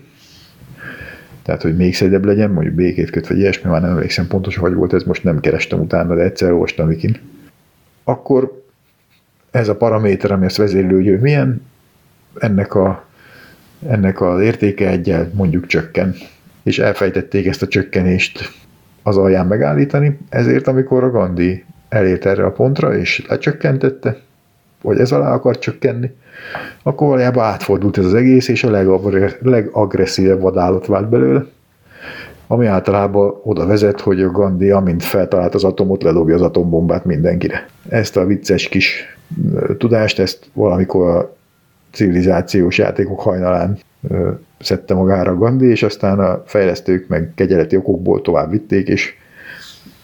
[1.48, 4.74] tehát hogy még szedebb legyen, mondjuk békét köt, vagy ilyesmi, már nem emlékszem pontosan, hogy
[4.74, 7.18] volt ez, most nem kerestem utána, de egyszer olvastam Wikin.
[8.04, 8.64] Akkor
[9.52, 11.62] ez a paraméter, ami ezt vezérlő, hogy milyen,
[12.40, 13.06] ennek, a,
[13.88, 16.16] ennek az értéke egyel mondjuk csökken.
[16.64, 18.52] És elfejtették ezt a csökkenést
[19.08, 24.18] az alján megállítani, ezért amikor a Gandhi elért erre a pontra, és lecsökkentette,
[24.82, 26.12] vagy ez alá akar csökkenni,
[26.84, 28.70] akkor valójában átfordult ez az egész, és a
[29.42, 31.46] legagresszívebb vadállat vált belőle,
[32.48, 37.68] ami általában oda vezet, hogy a Gandhi, amint feltalált az atomot, ledobja az atombombát mindenkire.
[37.90, 39.18] Ezt a vicces kis
[39.78, 41.36] tudást, ezt valamikor a
[41.92, 43.78] civilizációs játékok hajnalán
[44.60, 49.14] szedte magára Gandhi, és aztán a fejlesztők meg kegyeleti okokból tovább vitték, és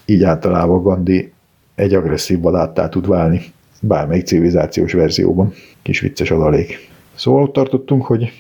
[0.06, 1.34] így általában Gandhi
[1.76, 3.42] egy agresszív vadáttá tud válni
[3.82, 5.54] bármelyik civilizációs verzióban.
[5.82, 6.90] Kis vicces adalék.
[7.16, 8.32] Szóval ott tartottunk, hogy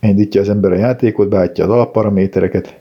[0.00, 2.78] indítja az ember a játékot, beállítja az alapparamétereket,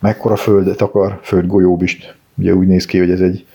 [0.00, 2.16] mekkora földet akar, földgolyóbist.
[2.34, 3.46] Ugye úgy néz ki, hogy ez egy,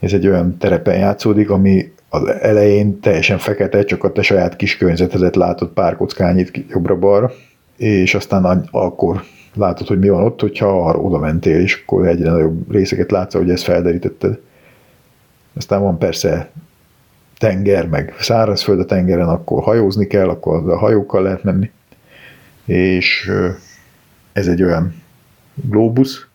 [0.00, 4.76] ez egy olyan terepen játszódik, ami az elején teljesen fekete, csak a te saját kis
[4.76, 7.32] környezetedet látod pár kockányit jobbra-balra,
[7.76, 9.22] és aztán akkor
[9.54, 13.34] látod, hogy mi van ott, hogyha arra oda mentél, és akkor egyre nagyobb részeket látsz,
[13.34, 14.38] hogy ezt felderítetted.
[15.54, 16.50] Aztán van persze
[17.38, 21.70] tenger, meg szárazföld a tengeren, akkor hajózni kell, akkor a hajókkal lehet menni.
[22.64, 23.30] És
[24.32, 24.94] ez egy olyan
[25.54, 26.28] globus,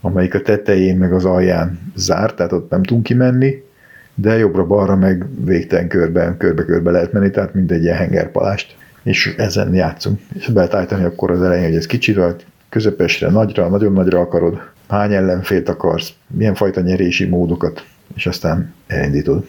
[0.00, 3.68] amelyik a tetején meg az alján zárt, tehát ott nem tudunk kimenni,
[4.14, 8.76] de jobbra-balra meg végtelen körben, körbe-körbe lehet menni, tehát mindegy ilyen hengerpalást.
[9.02, 10.20] És ezen játszunk.
[10.34, 12.36] És be lehet állítani akkor az elején, hogy ez kicsira,
[12.68, 19.46] közepesre, nagyra, nagyon nagyra akarod, hány ellenfélt akarsz, milyen fajta nyerési módokat, és aztán elindítod.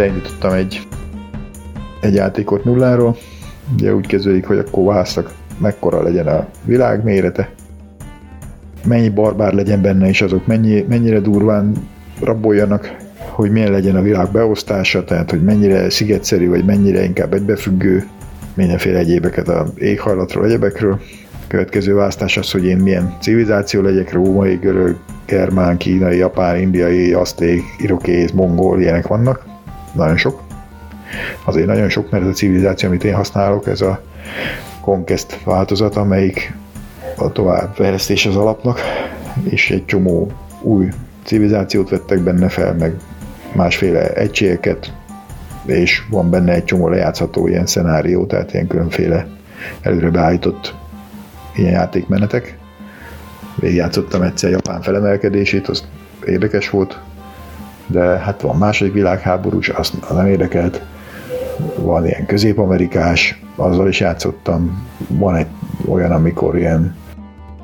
[0.00, 0.86] Elindítottam egy,
[2.00, 3.16] egy játékot nulláról.
[3.74, 7.50] Ugye úgy kezdődik, hogy akkor választak, mekkora legyen a világ mérete,
[8.84, 11.72] mennyi barbár legyen benne, és azok mennyi, mennyire durván
[12.20, 18.06] raboljanak, hogy milyen legyen a világ beosztása, tehát hogy mennyire szigetszerű, vagy mennyire inkább egybefüggő,
[18.54, 21.00] mindenféle egyébeket a éghajlatról, egyebekről.
[21.46, 24.96] Következő választás az, hogy én milyen civilizáció legyek, római, görög,
[25.26, 29.49] germán, kínai, japán, indiai, aszték, irokéz, mongol, ilyenek vannak
[29.92, 30.42] nagyon sok.
[31.44, 34.02] Azért nagyon sok, mert ez a civilizáció, amit én használok, ez a
[34.80, 36.54] Conquest változat, amelyik
[37.16, 38.80] a továbbfejlesztés az alapnak,
[39.44, 40.32] és egy csomó
[40.62, 40.88] új
[41.24, 42.94] civilizációt vettek benne fel, meg
[43.54, 44.92] másféle egységeket,
[45.66, 49.26] és van benne egy csomó lejátszható ilyen szenárió, tehát ilyen különféle
[49.80, 50.74] előre beállított
[51.54, 52.58] ilyen játékmenetek.
[53.54, 55.84] Végigjátszottam egyszer Japán felemelkedését, az
[56.26, 57.00] érdekes volt,
[57.90, 60.82] de hát van második világháborús, azt nem érdekelt.
[61.76, 64.88] Van ilyen közép-amerikás, azzal is játszottam.
[65.08, 65.46] Van egy
[65.88, 66.96] olyan, amikor ilyen,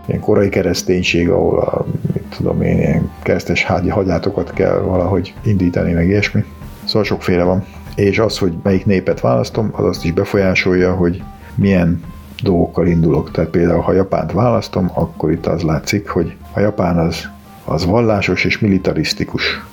[0.07, 6.07] ilyen korai kereszténység, ahol a, mit tudom én, ilyen keresztes hagyátokat kell valahogy indítani, meg
[6.07, 6.45] ilyesmi.
[6.85, 7.65] Szóval sokféle van.
[7.95, 11.23] És az, hogy melyik népet választom, az azt is befolyásolja, hogy
[11.55, 12.03] milyen
[12.43, 13.31] dolgokkal indulok.
[13.31, 17.29] Tehát például, ha Japánt választom, akkor itt az látszik, hogy a Japán az,
[17.65, 19.65] az vallásos és militarisztikus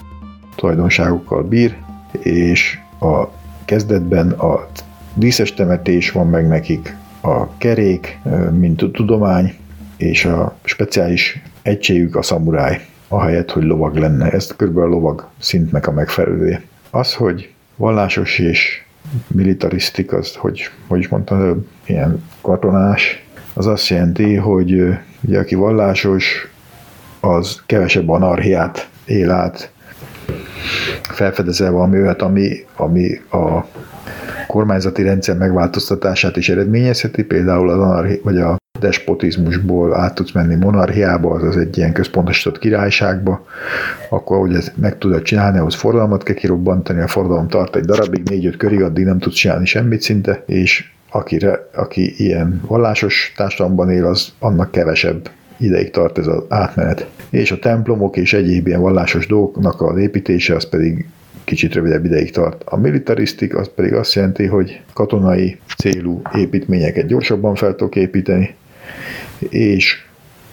[0.56, 1.76] tulajdonságokkal bír,
[2.20, 3.28] és a
[3.66, 4.68] kezdetben a
[5.14, 8.20] díszes temetés van meg nekik, a kerék,
[8.52, 9.54] mint a tudomány,
[9.98, 14.32] és a speciális egységük a szamuráj, ahelyett, hogy lovag lenne.
[14.32, 16.62] Ez körülbelül a lovag szintnek a megfelelője.
[16.90, 18.84] Az, hogy vallásos és
[19.28, 23.24] militarisztik, az, hogy, hogy is mondtam, ilyen katonás,
[23.54, 26.48] az azt jelenti, hogy ugye aki vallásos,
[27.20, 29.72] az kevesebb anarhiát él át,
[31.02, 33.66] felfedezel valami olyat, ami, ami a
[34.48, 41.30] kormányzati rendszer megváltoztatását is eredményezheti, például az anarchi- vagy a despotizmusból át tudsz menni monarchiába,
[41.34, 43.46] az egy ilyen központosított királyságba,
[44.10, 48.30] akkor hogy ezt meg tudod csinálni, ahhoz forradalmat kell kirobbantani, a forradalom tart egy darabig,
[48.30, 54.06] négy-öt körig, addig nem tudsz csinálni semmit szinte, és akire, aki ilyen vallásos társadalomban él,
[54.06, 57.08] az annak kevesebb ideig tart ez az átmenet.
[57.30, 61.06] És a templomok és egyéb ilyen vallásos dolgoknak az építése az pedig
[61.44, 62.64] kicsit rövidebb ideig tart.
[62.66, 68.56] A militarisztik az pedig azt jelenti, hogy katonai célú építményeket gyorsabban fel tudok építeni,
[69.50, 70.06] és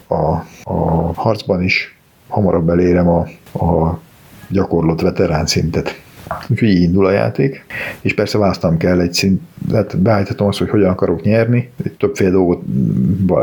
[0.07, 0.33] a,
[0.63, 1.97] a harcban is
[2.29, 3.29] hamarabb elérem a,
[3.65, 4.01] a
[4.49, 6.01] gyakorlott veterán szintet.
[6.49, 7.65] Úgyhogy így indul a játék,
[8.01, 12.63] és persze választanom kell egy szint, tehát beállíthatom azt, hogy hogyan akarok nyerni, többféle dolgot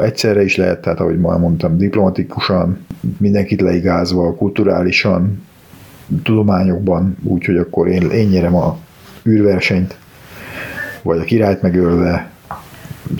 [0.02, 2.86] egyszerre is lehet, tehát ahogy már mondtam, diplomatikusan,
[3.18, 5.46] mindenkit leigázva, kulturálisan,
[6.24, 8.78] tudományokban, úgyhogy akkor én, én nyerem a
[9.26, 9.98] űrversenyt,
[11.02, 12.32] vagy a királyt megölve,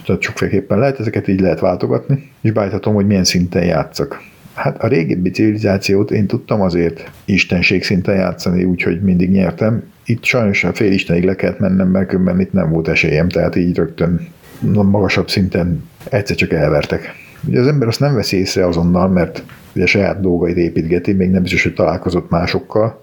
[0.06, 4.22] tehát sokféleképpen lehet, ezeket így lehet váltogatni, és beállíthatom, hogy milyen szinten játszak.
[4.58, 9.84] Hát a régebbi civilizációt én tudtam azért istenség szinten játszani, úgyhogy mindig nyertem.
[10.06, 13.56] Itt sajnos a fél istenig le kellett mennem, mert különben itt nem volt esélyem, tehát
[13.56, 14.28] így rögtön
[14.72, 17.14] magasabb szinten egyszer csak elvertek.
[17.48, 19.44] Ugye az ember azt nem veszi észre azonnal, mert
[19.76, 23.02] ugye saját dolgait építgeti, még nem biztos, hogy találkozott másokkal,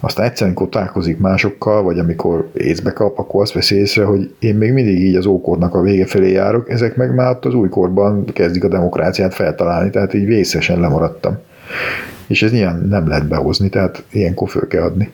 [0.00, 4.54] aztán egyszerűen, amikor találkozik másokkal, vagy amikor észbe kap, akkor azt veszi észre, hogy én
[4.54, 8.64] még mindig így az ókornak a vége felé járok, ezek meg már az újkorban kezdik
[8.64, 11.38] a demokráciát feltalálni, tehát így vészesen lemaradtam.
[12.26, 15.10] És ez ilyen nem lehet behozni, tehát ilyenkor föl kell adni.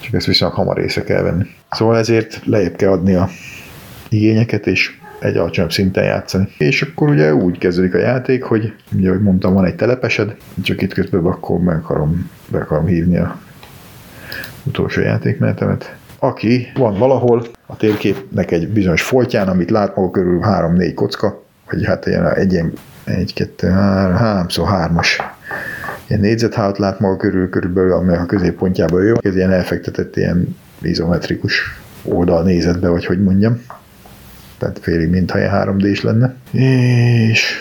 [0.00, 1.44] Csak ezt viszonylag hamar észre kell venni.
[1.70, 3.28] Szóval ezért lejjebb kell adni a
[4.08, 6.48] igényeket, és egy alacsonyabb szinten játszani.
[6.58, 10.82] És akkor ugye úgy kezdődik a játék, hogy ugye, ahogy mondtam, van egy telepesed, csak
[10.82, 13.38] itt közben akkor meg akarom, be akarom hívni a
[14.68, 15.96] utolsó játékmenetemet.
[16.18, 21.84] Aki van valahol a térképnek egy bizonyos foltján, amit lát maga körül 3-4 kocka, vagy
[21.84, 22.72] hát ilyen egy ilyen
[23.04, 25.08] 1, 2, 3, 3 szó 3-as
[26.08, 29.14] ilyen négyzethálót lát maga körül, körülbelül, amely a középpontjában jó.
[29.20, 31.62] Ez ilyen elfektetett ilyen izometrikus
[32.04, 33.62] oldal nézetbe, vagy hogy mondjam.
[34.58, 36.34] Tehát félig mintha ilyen 3 d lenne.
[36.50, 37.56] És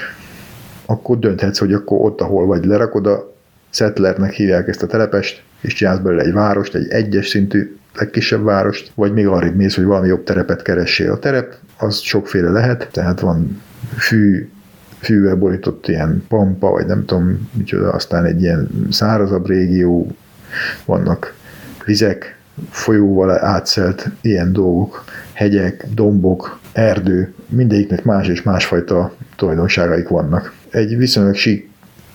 [0.85, 3.35] akkor dönthetsz, hogy akkor ott, ahol vagy lerakod a
[3.77, 8.91] settlernek hívják ezt a telepest, és csinálsz belőle egy várost, egy egyes szintű legkisebb várost,
[8.95, 11.11] vagy még arra mész, hogy valami jobb terepet keressél.
[11.11, 13.61] A terep az sokféle lehet, tehát van
[13.97, 14.49] fű,
[14.99, 20.15] fűvel borított ilyen pampa, vagy nem tudom micsoda, aztán egy ilyen szárazabb régió,
[20.85, 21.35] vannak
[21.85, 22.37] vizek,
[22.69, 25.03] folyóval átszelt ilyen dolgok,
[25.33, 30.53] hegyek, dombok, erdő, mindegyiknek más és másfajta tulajdonságaik vannak.
[30.69, 31.66] Egy viszonylag sík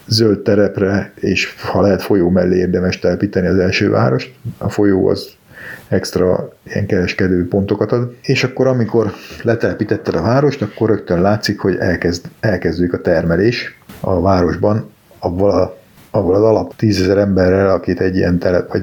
[0.07, 4.35] zöld terepre, és ha lehet folyó mellé érdemes telepíteni az első várost.
[4.59, 5.29] A folyó az
[5.89, 8.15] extra ilyen kereskedő pontokat ad.
[8.23, 14.21] És akkor, amikor letelepítetted a várost, akkor rögtön látszik, hogy elkezd, elkezdődik a termelés a
[14.21, 15.81] városban, abból a
[16.15, 18.83] abból az alap tízezer emberrel, akit egy ilyen telep, vagy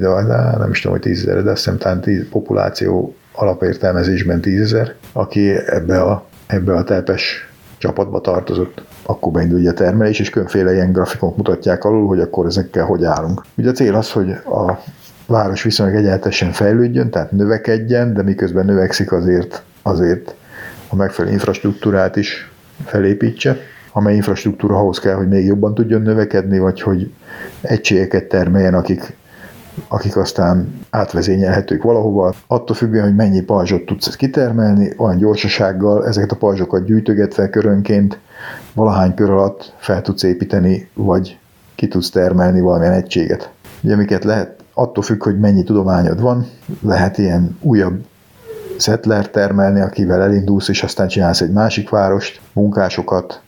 [0.57, 6.01] nem is tudom, hogy tízezer, de azt hiszem talán tíz, populáció alapértelmezésben tízezer, aki ebbe
[6.01, 8.82] a, ebbe a telepes csapatba tartozott.
[9.10, 13.45] Akkor beindul a termelés, és különféle ilyen grafikonok mutatják alul, hogy akkor ezekkel hogy állunk.
[13.57, 14.84] Ugye a cél az, hogy a
[15.28, 20.36] város viszonylag egyenletesen fejlődjön, tehát növekedjen, de miközben növekszik azért, azért
[20.89, 22.51] a megfelelő infrastruktúrát is
[22.86, 23.57] felépítse,
[23.91, 27.14] amely infrastruktúra ahhoz kell, hogy még jobban tudjon növekedni, vagy hogy
[27.62, 29.18] egységeket termeljen, akik
[29.88, 32.34] akik aztán átvezényelhetők valahova.
[32.47, 38.20] Attól függően, hogy mennyi pajzsot tudsz kitermelni, olyan gyorsasággal ezeket a pajzsokat gyűjtögetve körönként
[38.73, 41.39] valahány kör alatt fel tudsz építeni, vagy
[41.75, 43.51] ki tudsz termelni valamilyen egységet.
[43.81, 46.45] Ugye miket lehet, attól függ, hogy mennyi tudományod van,
[46.81, 48.05] lehet ilyen újabb
[48.77, 53.41] settler termelni, akivel elindulsz, és aztán csinálsz egy másik várost, munkásokat,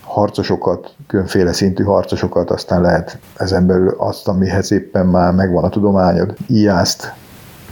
[0.00, 6.34] harcosokat, különféle szintű harcosokat, aztán lehet ezen belül azt, amihez éppen már megvan a tudományod,
[6.46, 7.12] iászt,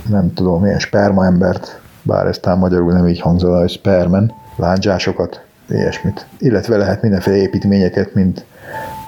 [0.08, 6.26] nem tudom, milyen spermaembert, bár ez talán magyarul nem így hangzol, hogy spermen, lándzsásokat, ilyesmit.
[6.38, 8.44] Illetve lehet mindenféle építményeket, mint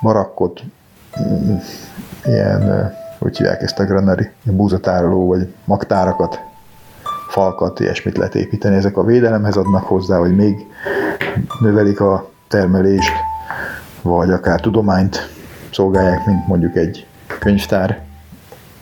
[0.02, 0.62] barakkot,
[1.20, 1.56] mm,
[2.24, 6.40] ilyen, hogy hívják ezt a granari, búzatároló, vagy magtárakat,
[7.28, 8.76] falkat, ilyesmit lehet építeni.
[8.76, 10.66] Ezek a védelemhez adnak hozzá, hogy még
[11.60, 13.12] növelik a termelést,
[14.02, 15.28] vagy akár tudományt
[15.72, 17.06] szolgálják, mint mondjuk egy
[17.38, 18.02] könyvtár,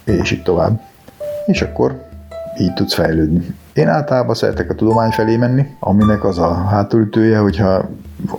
[0.04, 0.80] és így tovább.
[1.46, 2.02] És akkor
[2.58, 3.54] így tudsz fejlődni.
[3.74, 7.88] Én általában szeretek a tudomány felé menni, aminek az a hátulütője, hogyha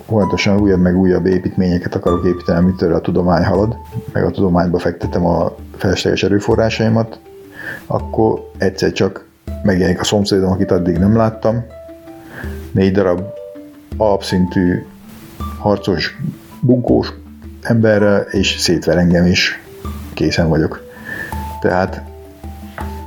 [0.06, 3.78] folyamatosan újabb meg újabb építményeket akarok építeni, amitől a tudomány halad,
[4.12, 7.20] meg a tudományba fektetem a felesleges erőforrásaimat,
[7.86, 9.26] akkor egyszer csak
[9.64, 11.66] megjelenik a szomszédom, akit addig nem láttam,
[12.72, 13.22] négy darab
[13.98, 14.86] alapszintű
[15.60, 16.18] harcos,
[16.62, 17.14] bunkós
[17.62, 19.62] emberre, és szétver engem is.
[20.14, 20.84] Készen vagyok.
[21.62, 22.02] Tehát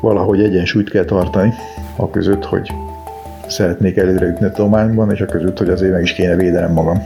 [0.01, 1.55] valahogy egyensúlyt kell tartani,
[1.99, 2.73] a között, hogy
[3.49, 7.03] szeretnék előre jutni a tudományban, és a között, hogy azért meg is kéne védenem magam.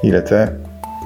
[0.00, 0.56] Illetve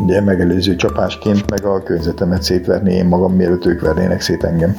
[0.04, 4.76] ugye megelőző csapásként meg a környezetemet szétverni én magam, mielőtt ők vernének szét engem.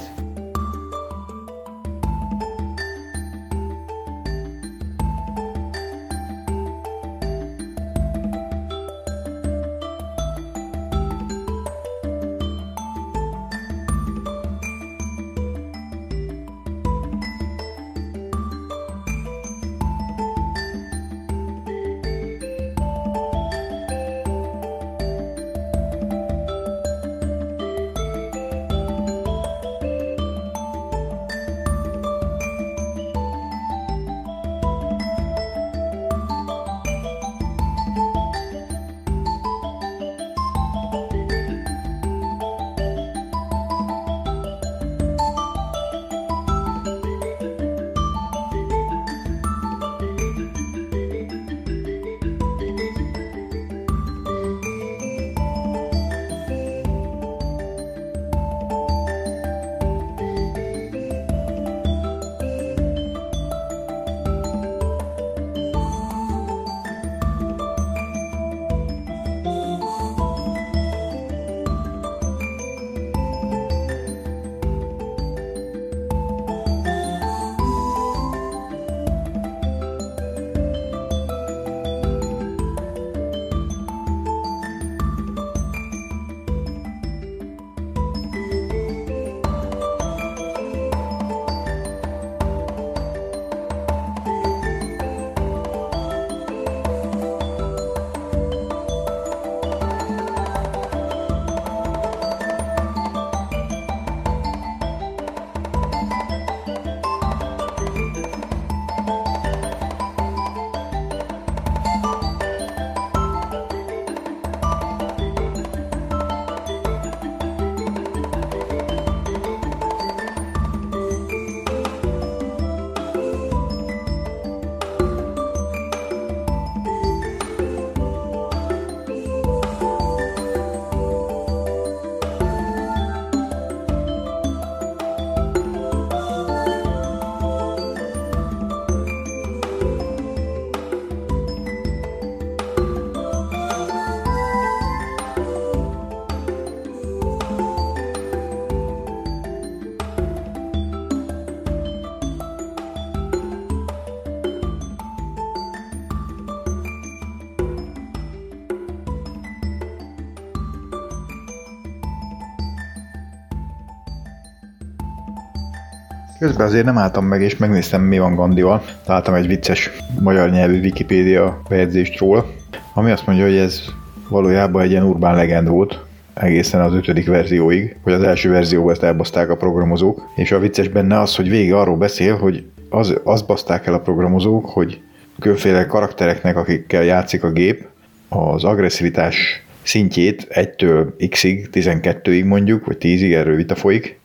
[166.38, 168.84] Közben azért nem álltam meg, és megnéztem, mi van Gandival.
[169.04, 172.46] Találtam egy vicces magyar nyelvű Wikipédia bejegyzést róla,
[172.94, 173.82] ami azt mondja, hogy ez
[174.28, 179.02] valójában egy ilyen urbán legend volt, egészen az ötödik verzióig, hogy az első verzióban ezt
[179.02, 183.46] elbaszták a programozók, és a vicces benne az, hogy végig arról beszél, hogy az, azt
[183.46, 185.00] baszták el a programozók, hogy
[185.38, 187.86] különféle karaktereknek, akikkel játszik a gép,
[188.28, 194.18] az agresszivitás szintjét 1-től x-ig, 12-ig mondjuk, vagy 10-ig, erről vita folyik,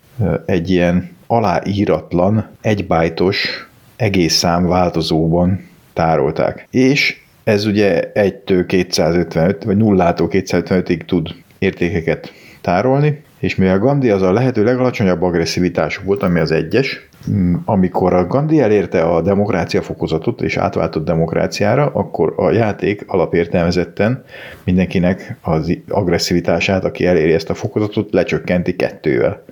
[0.46, 6.68] egy ilyen aláíratlan, egybájtos egész szám változóban tárolták.
[6.72, 11.30] És ez ugye 1-től 255, vagy 0-tól 255-ig tud
[11.60, 17.10] értékeket tárolni, és mivel Gandhi az a lehető legalacsonyabb agresszivitás volt, ami az egyes,
[17.66, 24.24] amikor a Gandhi elérte a demokrácia fokozatot és átváltott demokráciára, akkor a játék alapértelmezetten
[24.64, 29.44] mindenkinek az agresszivitását, aki eléri ezt a fokozatot, lecsökkenti kettővel.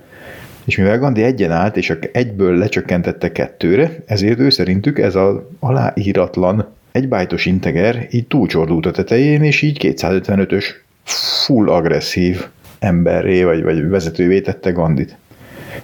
[0.66, 6.68] És mivel Gandhi egyen állt, és egyből lecsökkentette kettőre, ezért ő szerintük ez az aláíratlan
[6.92, 10.66] egybájtos integer így túlcsordult a tetején, és így 255-ös
[11.46, 12.46] full agresszív
[12.80, 15.18] emberré, vagy, vagy vezetővé tette Gandit.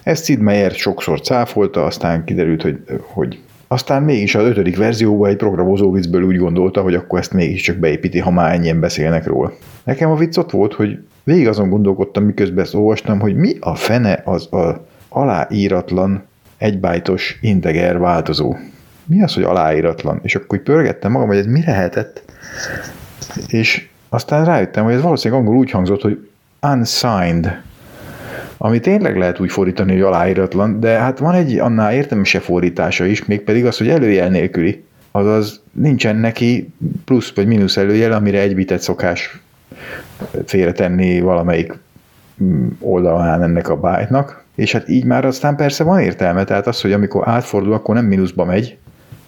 [0.02, 5.36] Ezt Sid Meier sokszor cáfolta, aztán kiderült, hogy, hogy aztán mégis az ötödik verzióban egy
[5.36, 9.52] programozó viccből úgy gondolta, hogy akkor ezt mégiscsak beépíti, ha már ennyien beszélnek róla.
[9.84, 10.98] Nekem a vicc ott volt, hogy
[11.28, 16.22] végig azon gondolkodtam, miközben ezt olvastam, hogy mi a fene az a aláíratlan
[16.58, 18.56] egybájtos integer változó.
[19.04, 20.20] Mi az, hogy aláíratlan?
[20.22, 22.22] És akkor pörgettem magam, hogy ez mi lehetett?
[23.46, 26.28] És aztán rájöttem, hogy ez valószínűleg angol úgy hangzott, hogy
[26.62, 27.60] unsigned,
[28.56, 33.24] ami tényleg lehet úgy fordítani, hogy aláíratlan, de hát van egy annál értelmesebb fordítása is,
[33.24, 34.84] mégpedig az, hogy előjel nélküli.
[35.10, 36.72] Azaz nincsen neki
[37.04, 39.40] plusz vagy mínusz előjel, amire egy bitet szokás
[40.44, 41.78] félretenni valamelyik
[42.42, 46.80] mm, oldalán ennek a bájtnak, és hát így már aztán persze van értelme, tehát az,
[46.80, 48.78] hogy amikor átfordul, akkor nem mínuszba megy,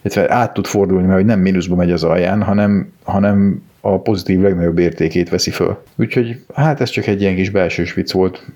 [0.02, 4.40] illetve át tud fordulni, mert hogy nem mínuszba megy az alján, hanem, hanem a pozitív
[4.40, 5.82] legnagyobb értékét veszi föl.
[5.96, 8.46] Úgyhogy hát ez csak egy ilyen kis belsős vicc volt,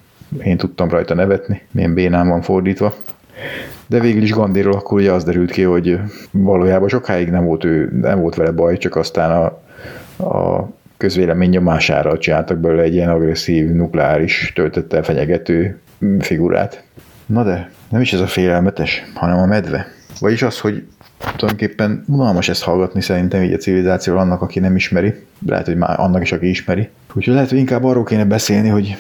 [0.43, 2.95] én tudtam rajta nevetni, milyen bénám van fordítva.
[3.87, 5.99] De végül is Gandiról akkor ugye az derült ki, hogy
[6.31, 9.45] valójában sokáig nem volt, ő, nem volt vele baj, csak aztán a,
[10.25, 15.79] a közvélemény nyomására csináltak belőle egy ilyen agresszív, nukleáris, töltettel fenyegető
[16.19, 16.85] figurát.
[17.27, 19.87] Na de, nem is ez a félelmetes, hanem a medve.
[20.21, 20.83] Vagyis az, hogy
[21.37, 25.15] tulajdonképpen unalmas ezt hallgatni szerintem így a civilizációról annak, aki nem ismeri.
[25.47, 26.89] Lehet, hogy már annak is, aki ismeri.
[27.13, 28.97] Úgyhogy lehet, hogy inkább arról kéne beszélni, hogy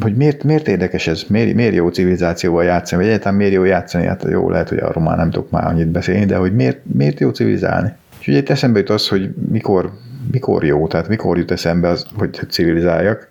[0.00, 4.06] hogy miért, miért érdekes ez, miért, miért jó civilizációval játszani, vagy egyáltalán miért jó játszani,
[4.06, 7.20] hát jó, lehet, hogy arról már nem tudok már annyit beszélni, de hogy miért, miért
[7.20, 7.92] jó civilizálni.
[8.20, 9.92] És ugye itt eszembe jut az, hogy mikor,
[10.30, 13.28] mikor jó, tehát mikor jut eszembe az, hogy civilizáljak.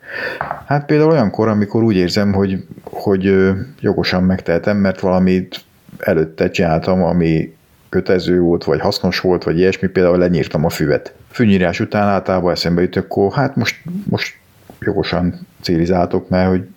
[0.65, 5.61] Hát például olyankor, amikor úgy érzem, hogy, hogy jogosan megtehetem, mert valamit
[5.99, 7.55] előtte csináltam, ami
[7.89, 11.13] kötező volt, vagy hasznos volt, vagy ilyesmi, például lenyírtam a füvet.
[11.29, 14.35] Fűnyírás után általában eszembe jut, akkor hát most, most
[14.79, 16.67] jogosan civilizáltok, mert hogy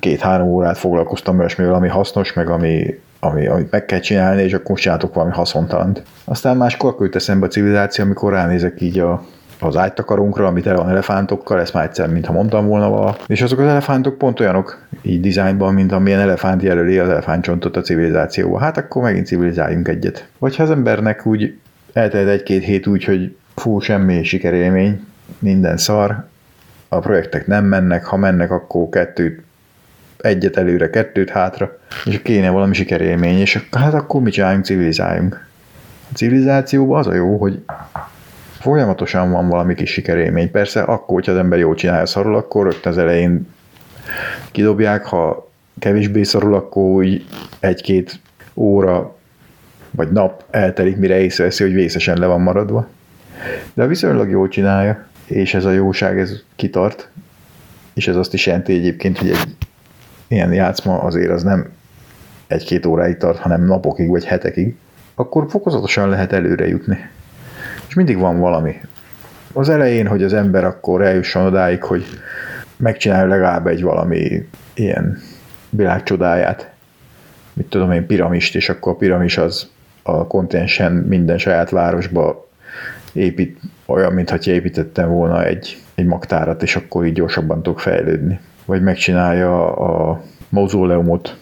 [0.00, 4.78] két-három órát foglalkoztam olyasmivel, ami hasznos, meg ami, ami, amit meg kell csinálni, és akkor
[4.78, 6.02] csináltok valami haszontalant.
[6.24, 9.24] Aztán máskor jut eszembe a civilizáció, amikor ránézek így a,
[9.60, 13.16] az ágytakarunkra, amit el van elefántokkal, ezt már egyszer, mintha mondtam volna vala.
[13.26, 17.80] És azok az elefántok pont olyanok így dizájnban, mint amilyen elefánt jelöli az elefántcsontot a
[17.80, 18.58] civilizációba.
[18.58, 20.28] Hát akkor megint civilizáljunk egyet.
[20.38, 21.58] Vagy ha az embernek úgy
[21.92, 25.06] eltelt egy-két hét úgy, hogy fú, semmi sikerélmény,
[25.38, 26.24] minden szar,
[26.88, 29.42] a projektek nem mennek, ha mennek, akkor kettőt,
[30.24, 35.46] egyet előre, kettőt hátra, és kéne valami sikerélmény, és hát akkor mit csináljunk, civilizáljunk.
[36.10, 37.62] A civilizációban az a jó, hogy
[38.60, 40.50] folyamatosan van valami kis sikerélmény.
[40.50, 43.48] Persze akkor, hogyha az ember jól csinálja szarul, akkor rögtön az elején
[44.50, 47.26] kidobják, ha kevésbé szarul, akkor úgy
[47.60, 48.20] egy-két
[48.54, 49.16] óra
[49.90, 52.88] vagy nap eltelik, mire észreveszi, hogy vészesen le van maradva.
[53.74, 57.08] De viszonylag jól csinálja, és ez a jóság, ez kitart,
[57.94, 59.56] és ez azt is jelenti egyébként, hogy egy
[60.28, 61.72] ilyen játszma azért az nem
[62.46, 64.76] egy-két óráig tart, hanem napokig vagy hetekig,
[65.14, 66.98] akkor fokozatosan lehet előre jutni.
[67.88, 68.80] És mindig van valami.
[69.52, 72.04] Az elején, hogy az ember akkor eljusson odáig, hogy
[72.76, 75.18] megcsinálja legalább egy valami ilyen
[75.70, 76.70] világcsodáját,
[77.52, 79.70] mit tudom én, piramist, és akkor a piramis az
[80.02, 82.48] a kontinensen minden saját városba
[83.12, 88.40] épít, olyan, mintha építettem volna egy, egy magtárat, és akkor így gyorsabban tudok fejlődni.
[88.64, 91.36] Vagy megcsinálja a mauzóleumot,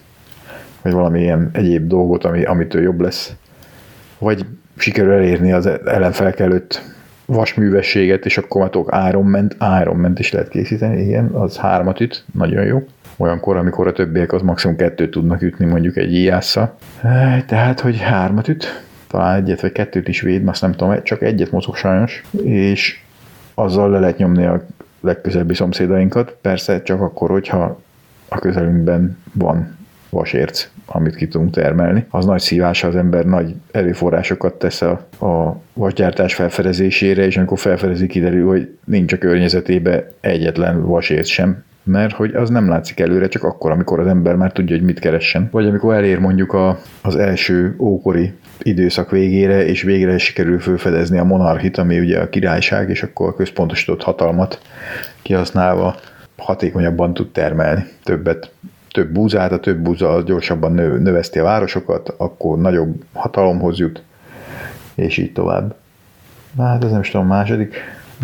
[0.81, 3.33] vagy valami ilyen egyéb dolgot, ami, amitől jobb lesz.
[4.17, 4.45] Vagy
[4.77, 6.81] sikerül elérni az ellenfelkelőtt
[7.25, 9.51] vasművességet, és akkor már tudok Iron Man,
[9.81, 12.83] Iron is lehet készíteni, igen, az hármat üt, nagyon jó.
[13.17, 16.75] olyankor, amikor a többiek az maximum kettőt tudnak ütni mondjuk egy íjásza.
[17.45, 21.51] Tehát, hogy hármat üt, talán egyet vagy kettőt is véd, azt nem tudom, csak egyet
[21.51, 22.99] mozog sajnos, és
[23.53, 24.65] azzal le lehet nyomni a
[25.03, 27.81] legközelebbi szomszédainkat, persze csak akkor, hogyha
[28.29, 29.77] a közelünkben van
[30.09, 32.05] vasérc, amit ki tudunk termelni.
[32.09, 34.91] Az nagy szívása az ember nagy erőforrásokat tesz a,
[35.25, 42.13] a vasgyártás felfedezésére, és amikor felfedezi, kiderül, hogy nincs a környezetében egyetlen vasérc sem, mert
[42.13, 45.47] hogy az nem látszik előre, csak akkor, amikor az ember már tudja, hogy mit keressen.
[45.51, 51.23] Vagy amikor elér mondjuk a, az első ókori időszak végére, és végre sikerül felfedezni a
[51.23, 54.61] monarchit, ami ugye a királyság, és akkor a központosított hatalmat
[55.21, 55.95] kihasználva
[56.37, 58.51] hatékonyabban tud termelni többet
[58.91, 64.03] több búzát, a több búza gyorsabban nő, növeszti a városokat, akkor nagyobb hatalomhoz jut,
[64.95, 65.75] és így tovább.
[66.57, 67.75] Hát ez nem is tudom, második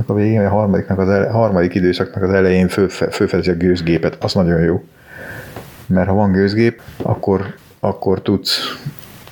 [0.06, 4.34] a végén, vagy a harmadiknak az ele, harmadik időszaknak az elején fölfedezi a gőzgépet, az
[4.34, 4.84] nagyon jó.
[5.86, 8.60] Mert ha van gőzgép, akkor, akkor tudsz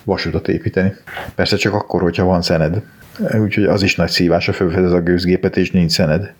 [0.03, 0.93] vasutat építeni.
[1.35, 2.81] Persze csak akkor, hogyha van szened.
[3.39, 6.33] Úgyhogy az is nagy szívás, ha fölfedez a gőzgépet, és nincs szened.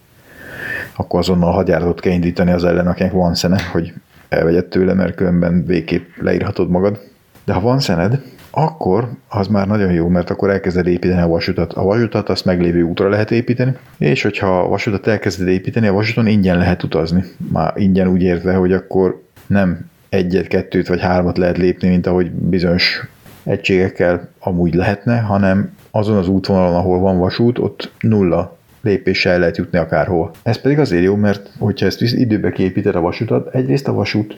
[0.95, 3.93] Akkor azonnal hadjáratot kell indítani az ellen, akinek van szene, hogy
[4.29, 6.99] elvegyed tőle, mert különben végképp leírhatod magad.
[7.45, 8.21] De ha van szened,
[8.59, 11.73] akkor az már nagyon jó, mert akkor elkezded építeni a vasutat.
[11.73, 16.27] A vasutat azt meglévő útra lehet építeni, és hogyha a vasutat elkezded építeni, a vasuton
[16.27, 17.23] ingyen lehet utazni.
[17.51, 22.31] Már ingyen úgy értve, hogy akkor nem egyet, kettőt vagy hármat lehet lépni, mint ahogy
[22.31, 23.07] bizonyos
[23.43, 29.77] egységekkel amúgy lehetne, hanem azon az útvonalon, ahol van vasút, ott nulla lépéssel lehet jutni
[29.77, 30.31] akárhol.
[30.43, 34.37] Ez pedig azért jó, mert hogyha ezt időbe képíted a vasutat, egyrészt a vasút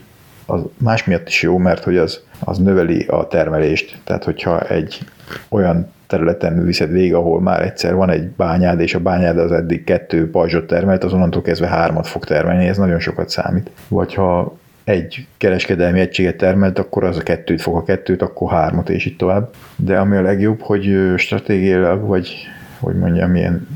[0.50, 3.98] az más miatt is jó, mert hogy az, az növeli a termelést.
[4.04, 5.00] Tehát, hogyha egy
[5.50, 9.84] olyan területen viszed végig, ahol már egyszer van egy bányád, és a bányád az eddig
[9.84, 13.72] kettő pajzsot termelt, az onnantól kezdve hármat fog termelni, ez nagyon sokat számít.
[13.88, 18.90] Vagy ha egy kereskedelmi egységet termelt, akkor az a kettőt fog, a kettőt, akkor hármat,
[18.90, 19.50] és így tovább.
[19.76, 22.36] De ami a legjobb, hogy stratégiailag, vagy
[22.80, 23.68] hogy mondjam, milyen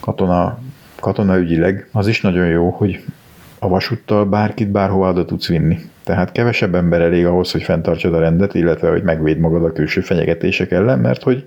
[0.00, 0.58] katona,
[1.00, 3.04] katonaügyileg, az is nagyon jó, hogy
[3.58, 5.78] a vasúttal bárkit bárhova oda tudsz vinni.
[6.04, 10.00] Tehát kevesebb ember elég ahhoz, hogy fenntartsad a rendet, illetve hogy megvéd magad a külső
[10.00, 11.46] fenyegetések ellen, mert hogy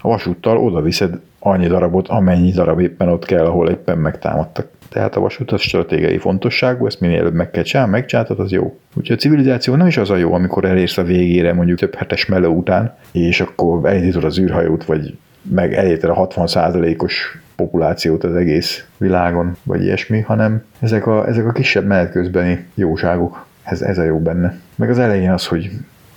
[0.00, 4.68] a vasúttal oda viszed annyi darabot, amennyi darab éppen ott kell, ahol éppen megtámadtak.
[4.88, 8.78] Tehát a vasút az stratégiai fontosságú, ezt minél előbb meg kell csinálni, megcsináltad, az jó.
[8.94, 12.26] Úgyhogy a civilizáció nem is az a jó, amikor elérsz a végére, mondjuk több hetes
[12.26, 18.86] melő után, és akkor elindítod az űrhajót, vagy meg elérted a 60%-os populációt az egész
[18.96, 23.46] világon, vagy ilyesmi, hanem ezek a, ezek a kisebb menetközbeni jóságok.
[23.62, 24.58] Ez, ez a jó benne.
[24.74, 25.70] Meg az elején az, hogy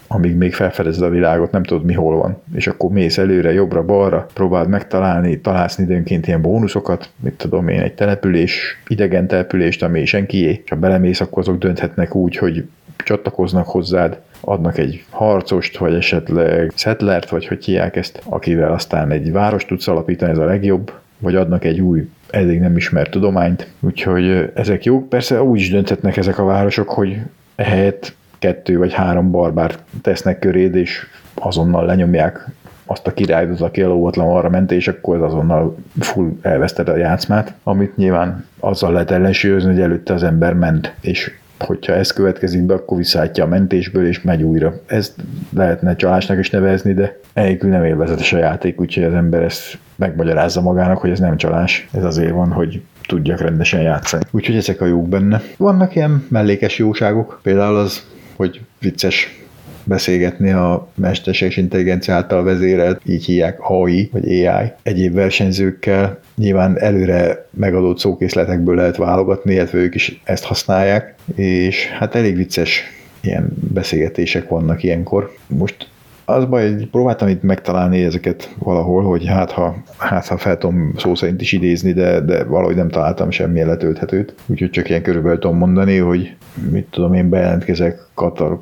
[0.08, 2.42] amíg még felfedezed a világot, nem tudod mi hol van.
[2.56, 7.80] És akkor mész előre, jobbra, balra, próbáld megtalálni, találsz időnként ilyen bónuszokat, mit tudom én,
[7.80, 12.68] egy település, idegen települést, ami senkié, és ha belemész, akkor azok dönthetnek úgy, hogy
[12.98, 19.32] csatlakoznak hozzád, adnak egy harcost, vagy esetleg settlert, vagy hogy hívják ezt, akivel aztán egy
[19.32, 23.68] várost tudsz alapítani, ez a legjobb, vagy adnak egy új, eddig nem ismert tudományt.
[23.80, 25.10] Úgyhogy ezek jók.
[25.10, 27.18] Persze úgy is dönthetnek ezek a városok, hogy
[27.56, 32.48] ehelyett kettő vagy három barbár tesznek köréd, és azonnal lenyomják
[32.86, 37.54] azt a királyt, aki elóvatlan arra ment, és akkor az azonnal full elveszted a játszmát,
[37.64, 42.74] amit nyilván azzal lehet ellensúlyozni, hogy előtte az ember ment, és hogyha ez következik be,
[42.74, 44.74] akkor visszaállítja a mentésből, és megy újra.
[44.86, 45.14] Ezt
[45.56, 50.62] lehetne csalásnak is nevezni, de egyikül nem élvezetes a játék, úgyhogy az ember ezt megmagyarázza
[50.62, 51.88] magának, hogy ez nem csalás.
[51.92, 54.24] Ez azért van, hogy tudjak rendesen játszani.
[54.32, 55.42] Úgyhogy ezek a jók benne.
[55.58, 58.04] Vannak ilyen mellékes jóságok, például az,
[58.36, 59.45] hogy vicces
[59.86, 66.20] beszélgetni a mesterséges intelligencia által vezérelt, így hívják AI vagy AI, egyéb versenyzőkkel.
[66.36, 72.84] Nyilván előre megadott szókészletekből lehet válogatni, illetve ők is ezt használják, és hát elég vicces
[73.22, 75.36] ilyen beszélgetések vannak ilyenkor.
[75.48, 75.88] Most
[76.26, 80.94] az baj, hogy próbáltam itt megtalálni ezeket valahol, hogy hát ha, hát ha fel tudom
[80.98, 84.36] szó szerint is idézni, de, de valahogy nem találtam semmi letölthetőt.
[84.46, 86.36] Úgyhogy csak ilyen körülbelül tudom mondani, hogy
[86.72, 88.60] mit tudom én bejelentkezek Katar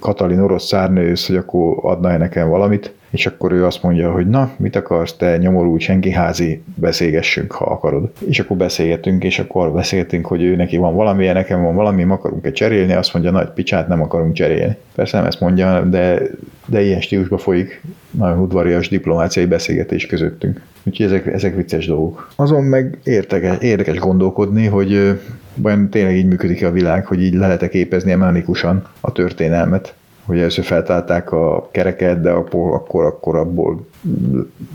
[0.00, 4.26] Katalin orosz szárnősz, hogy akkor adna -e nekem valamit, és akkor ő azt mondja, hogy
[4.26, 8.10] na, mit akarsz, te nyomorú senki házi, beszélgessünk, ha akarod.
[8.28, 12.52] És akkor beszélgetünk, és akkor beszélgetünk, hogy ő neki van valami, nekem van valami, akarunk-e
[12.52, 14.76] cserélni, azt mondja, nagy picsát nem akarunk cserélni.
[14.94, 16.22] Persze nem ezt mondja, de,
[16.66, 20.60] de ilyen stílusba folyik nagyon udvarias diplomáciai beszélgetés közöttünk.
[20.82, 22.30] Úgyhogy ezek, ezek vicces dolgok.
[22.36, 25.20] Azon meg érdekes, érdekes gondolkodni, hogy
[25.54, 29.94] vajon tényleg így működik a világ, hogy így le lehet képezni mechanikusan a történelmet,
[30.24, 33.86] hogy először feltálták a kereket, de akkor, akkor, akkor abból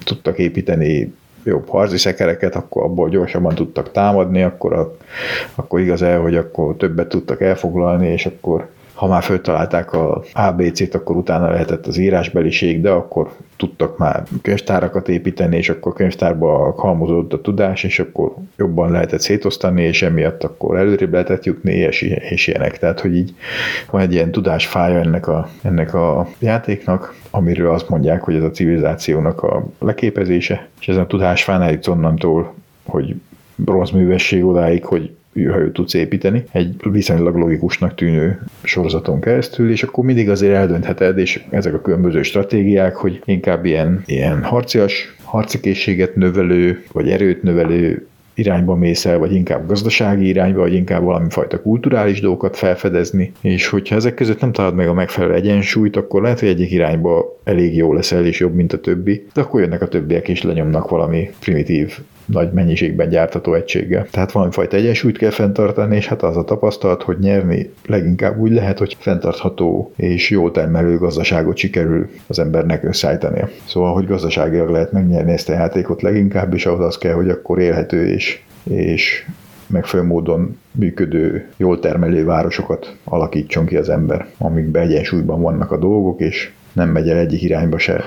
[0.03, 4.95] tudtak építeni jobb harci szekereket, akkor abból gyorsabban tudtak támadni, akkor, a,
[5.55, 8.69] akkor igaz el, hogy akkor többet tudtak elfoglalni, és akkor
[8.99, 15.07] ha már föltalálták a ABC-t, akkor utána lehetett az írásbeliség, de akkor tudtak már könyvtárakat
[15.09, 20.77] építeni, és akkor könyvtárba halmozódott a tudás, és akkor jobban lehetett szétosztani, és emiatt akkor
[20.77, 22.77] előrébb lehetett jutni, és, és ilyenek.
[22.77, 23.35] Tehát, hogy így
[23.91, 28.51] van egy ilyen tudásfája ennek a, ennek a játéknak, amiről azt mondják, hogy ez a
[28.51, 32.53] civilizációnak a leképezése, és ezen a tudásfán eljutsz onnantól,
[32.85, 33.15] hogy
[33.55, 40.29] bronzművesség odáig, hogy űrhajót tudsz építeni, egy viszonylag logikusnak tűnő sorozaton keresztül, és akkor mindig
[40.29, 47.09] azért eldöntheted, és ezek a különböző stratégiák, hogy inkább ilyen, ilyen harcias, harcikészséget növelő, vagy
[47.09, 48.07] erőt növelő
[48.39, 53.67] irányba mész el, vagy inkább gazdasági irányba, vagy inkább valami fajta kulturális dolgokat felfedezni, és
[53.67, 57.75] hogyha ezek között nem találod meg a megfelelő egyensúlyt, akkor lehet, hogy egyik irányba elég
[57.75, 61.29] jó leszel, és jobb, mint a többi, de akkor jönnek a többiek, és lenyomnak valami
[61.39, 61.97] primitív
[62.31, 64.07] nagy mennyiségben gyártató egységgel.
[64.11, 68.77] Tehát valamifajta egyensúlyt kell fenntartani, és hát az a tapasztalat, hogy nyerni leginkább úgy lehet,
[68.77, 73.49] hogy fenntartható és jó termelő gazdaságot sikerül az embernek összeállítania.
[73.65, 77.59] Szóval, hogy gazdaságilag lehet megnyerni ezt a játékot leginkább, és ahhoz az kell, hogy akkor
[77.59, 79.25] élhető és, és
[79.67, 86.19] megfelelő módon működő, jól termelő városokat alakítson ki az ember, amikben egyensúlyban vannak a dolgok,
[86.19, 88.03] és nem megy el egyik irányba se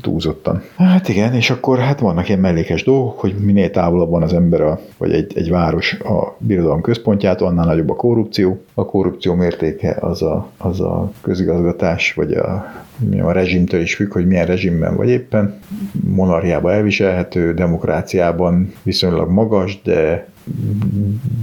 [0.00, 0.62] túlzottan.
[0.76, 4.60] Hát igen, és akkor hát vannak ilyen mellékes dolgok, hogy minél távolabb van az ember,
[4.60, 8.60] a, vagy egy, egy város a birodalom központjától, annál nagyobb a korrupció.
[8.74, 12.72] A korrupció mértéke az a, az a közigazgatás, vagy a,
[13.20, 15.58] a rezsimtől is függ, hogy milyen rezsimben vagy éppen.
[15.92, 20.28] Monarchiában elviselhető, demokráciában viszonylag magas, de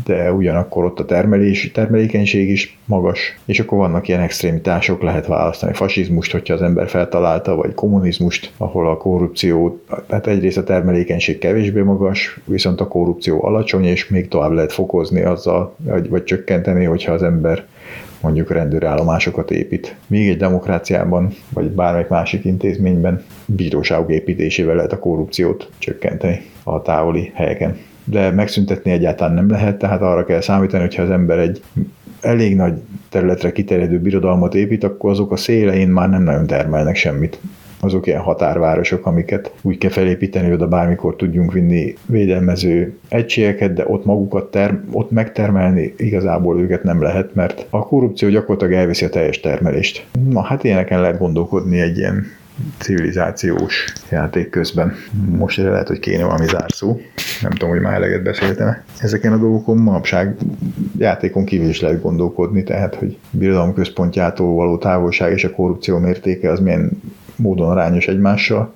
[0.05, 5.73] de ugyanakkor ott a termelés, termelékenység is magas, és akkor vannak ilyen extrémitások, lehet választani
[5.73, 11.81] fasizmust, hogyha az ember feltalálta, vagy kommunizmust, ahol a korrupció, tehát egyrészt a termelékenység kevésbé
[11.81, 17.13] magas, viszont a korrupció alacsony, és még tovább lehet fokozni azzal, vagy, vagy csökkenteni, hogyha
[17.13, 17.65] az ember
[18.21, 19.95] mondjuk rendőrállomásokat épít.
[20.07, 27.31] Még egy demokráciában, vagy bármelyik másik intézményben bíróságok építésével lehet a korrupciót csökkenteni a távoli
[27.33, 31.61] helyeken de megszüntetni egyáltalán nem lehet, tehát arra kell számítani, hogyha az ember egy
[32.21, 32.73] elég nagy
[33.09, 37.39] területre kiterjedő birodalmat épít, akkor azok a szélein már nem nagyon termelnek semmit.
[37.79, 43.83] Azok ilyen határvárosok, amiket úgy kell felépíteni, hogy oda bármikor tudjunk vinni védelmező egységeket, de
[43.87, 49.09] ott magukat term- ott megtermelni igazából őket nem lehet, mert a korrupció gyakorlatilag elviszi a
[49.09, 50.05] teljes termelést.
[50.29, 52.25] Na hát ilyeneken lehet gondolkodni egy ilyen
[52.77, 54.93] civilizációs játék közben.
[55.29, 56.99] Most erre lehet, hogy kéne valami zárszó.
[57.41, 58.83] Nem tudom, hogy már eleget beszéltem.
[58.99, 60.35] Ezeken a dolgokon manapság
[60.97, 66.51] játékon kívül is lehet gondolkodni, tehát, hogy birodalom központjától való távolság és a korrupció mértéke
[66.51, 67.01] az milyen
[67.35, 68.73] módon arányos egymással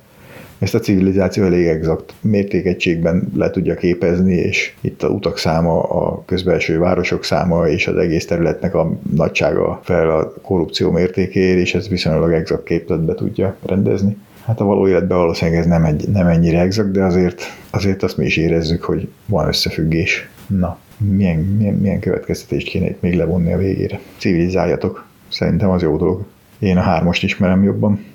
[0.60, 6.24] ezt a civilizáció elég exakt mértékegységben le tudja képezni, és itt a utak száma, a
[6.26, 11.88] közbelső városok száma és az egész területnek a nagysága fel a korrupció mértékéért, és ez
[11.88, 14.18] viszonylag exakt képletbe tudja rendezni.
[14.45, 18.18] Hát a való életben valószínűleg ez nem, egy, nem ennyire exakt, de azért, azért azt
[18.18, 20.30] mi is érezzük, hogy van összefüggés.
[20.47, 23.99] Na, milyen, milyen, milyen következtetést kéne itt még levonni a végére?
[24.18, 25.05] Civilizáljatok.
[25.28, 26.26] Szerintem az jó dolog.
[26.60, 28.05] Én a hármost ismerem jobban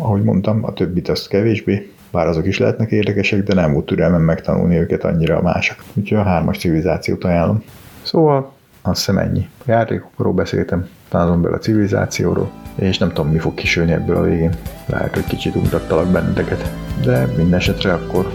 [0.00, 4.22] ahogy mondtam, a többit azt kevésbé, bár azok is lehetnek érdekesek, de nem volt türelmem
[4.22, 5.76] megtanulni őket annyira a mások.
[5.94, 7.62] Úgyhogy a hármas civilizációt ajánlom.
[8.02, 9.48] Szóval azt hiszem ennyi.
[9.58, 14.22] A játékokról beszéltem, azon belül a civilizációról, és nem tudom, mi fog kisülni ebből a
[14.22, 14.54] végén.
[14.86, 16.72] Lehet, hogy kicsit ugrattalak benneteket,
[17.04, 18.26] de minden esetre akkor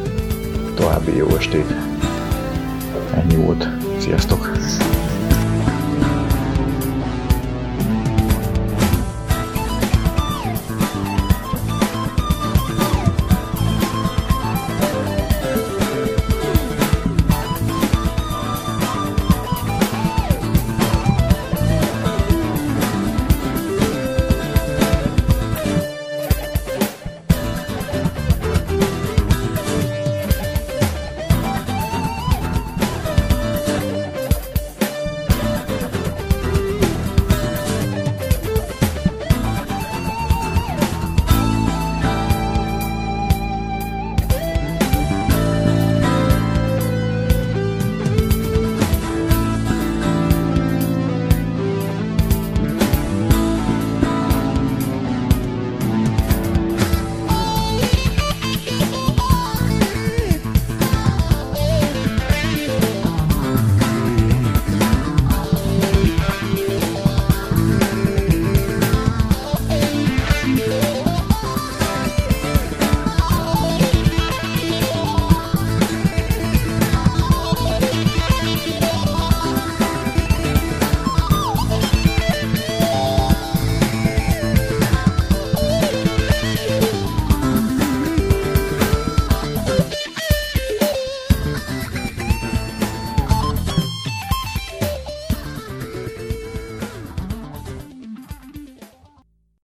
[0.76, 1.74] további jó estét.
[3.14, 3.68] Ennyi volt.
[3.98, 4.52] Sziasztok!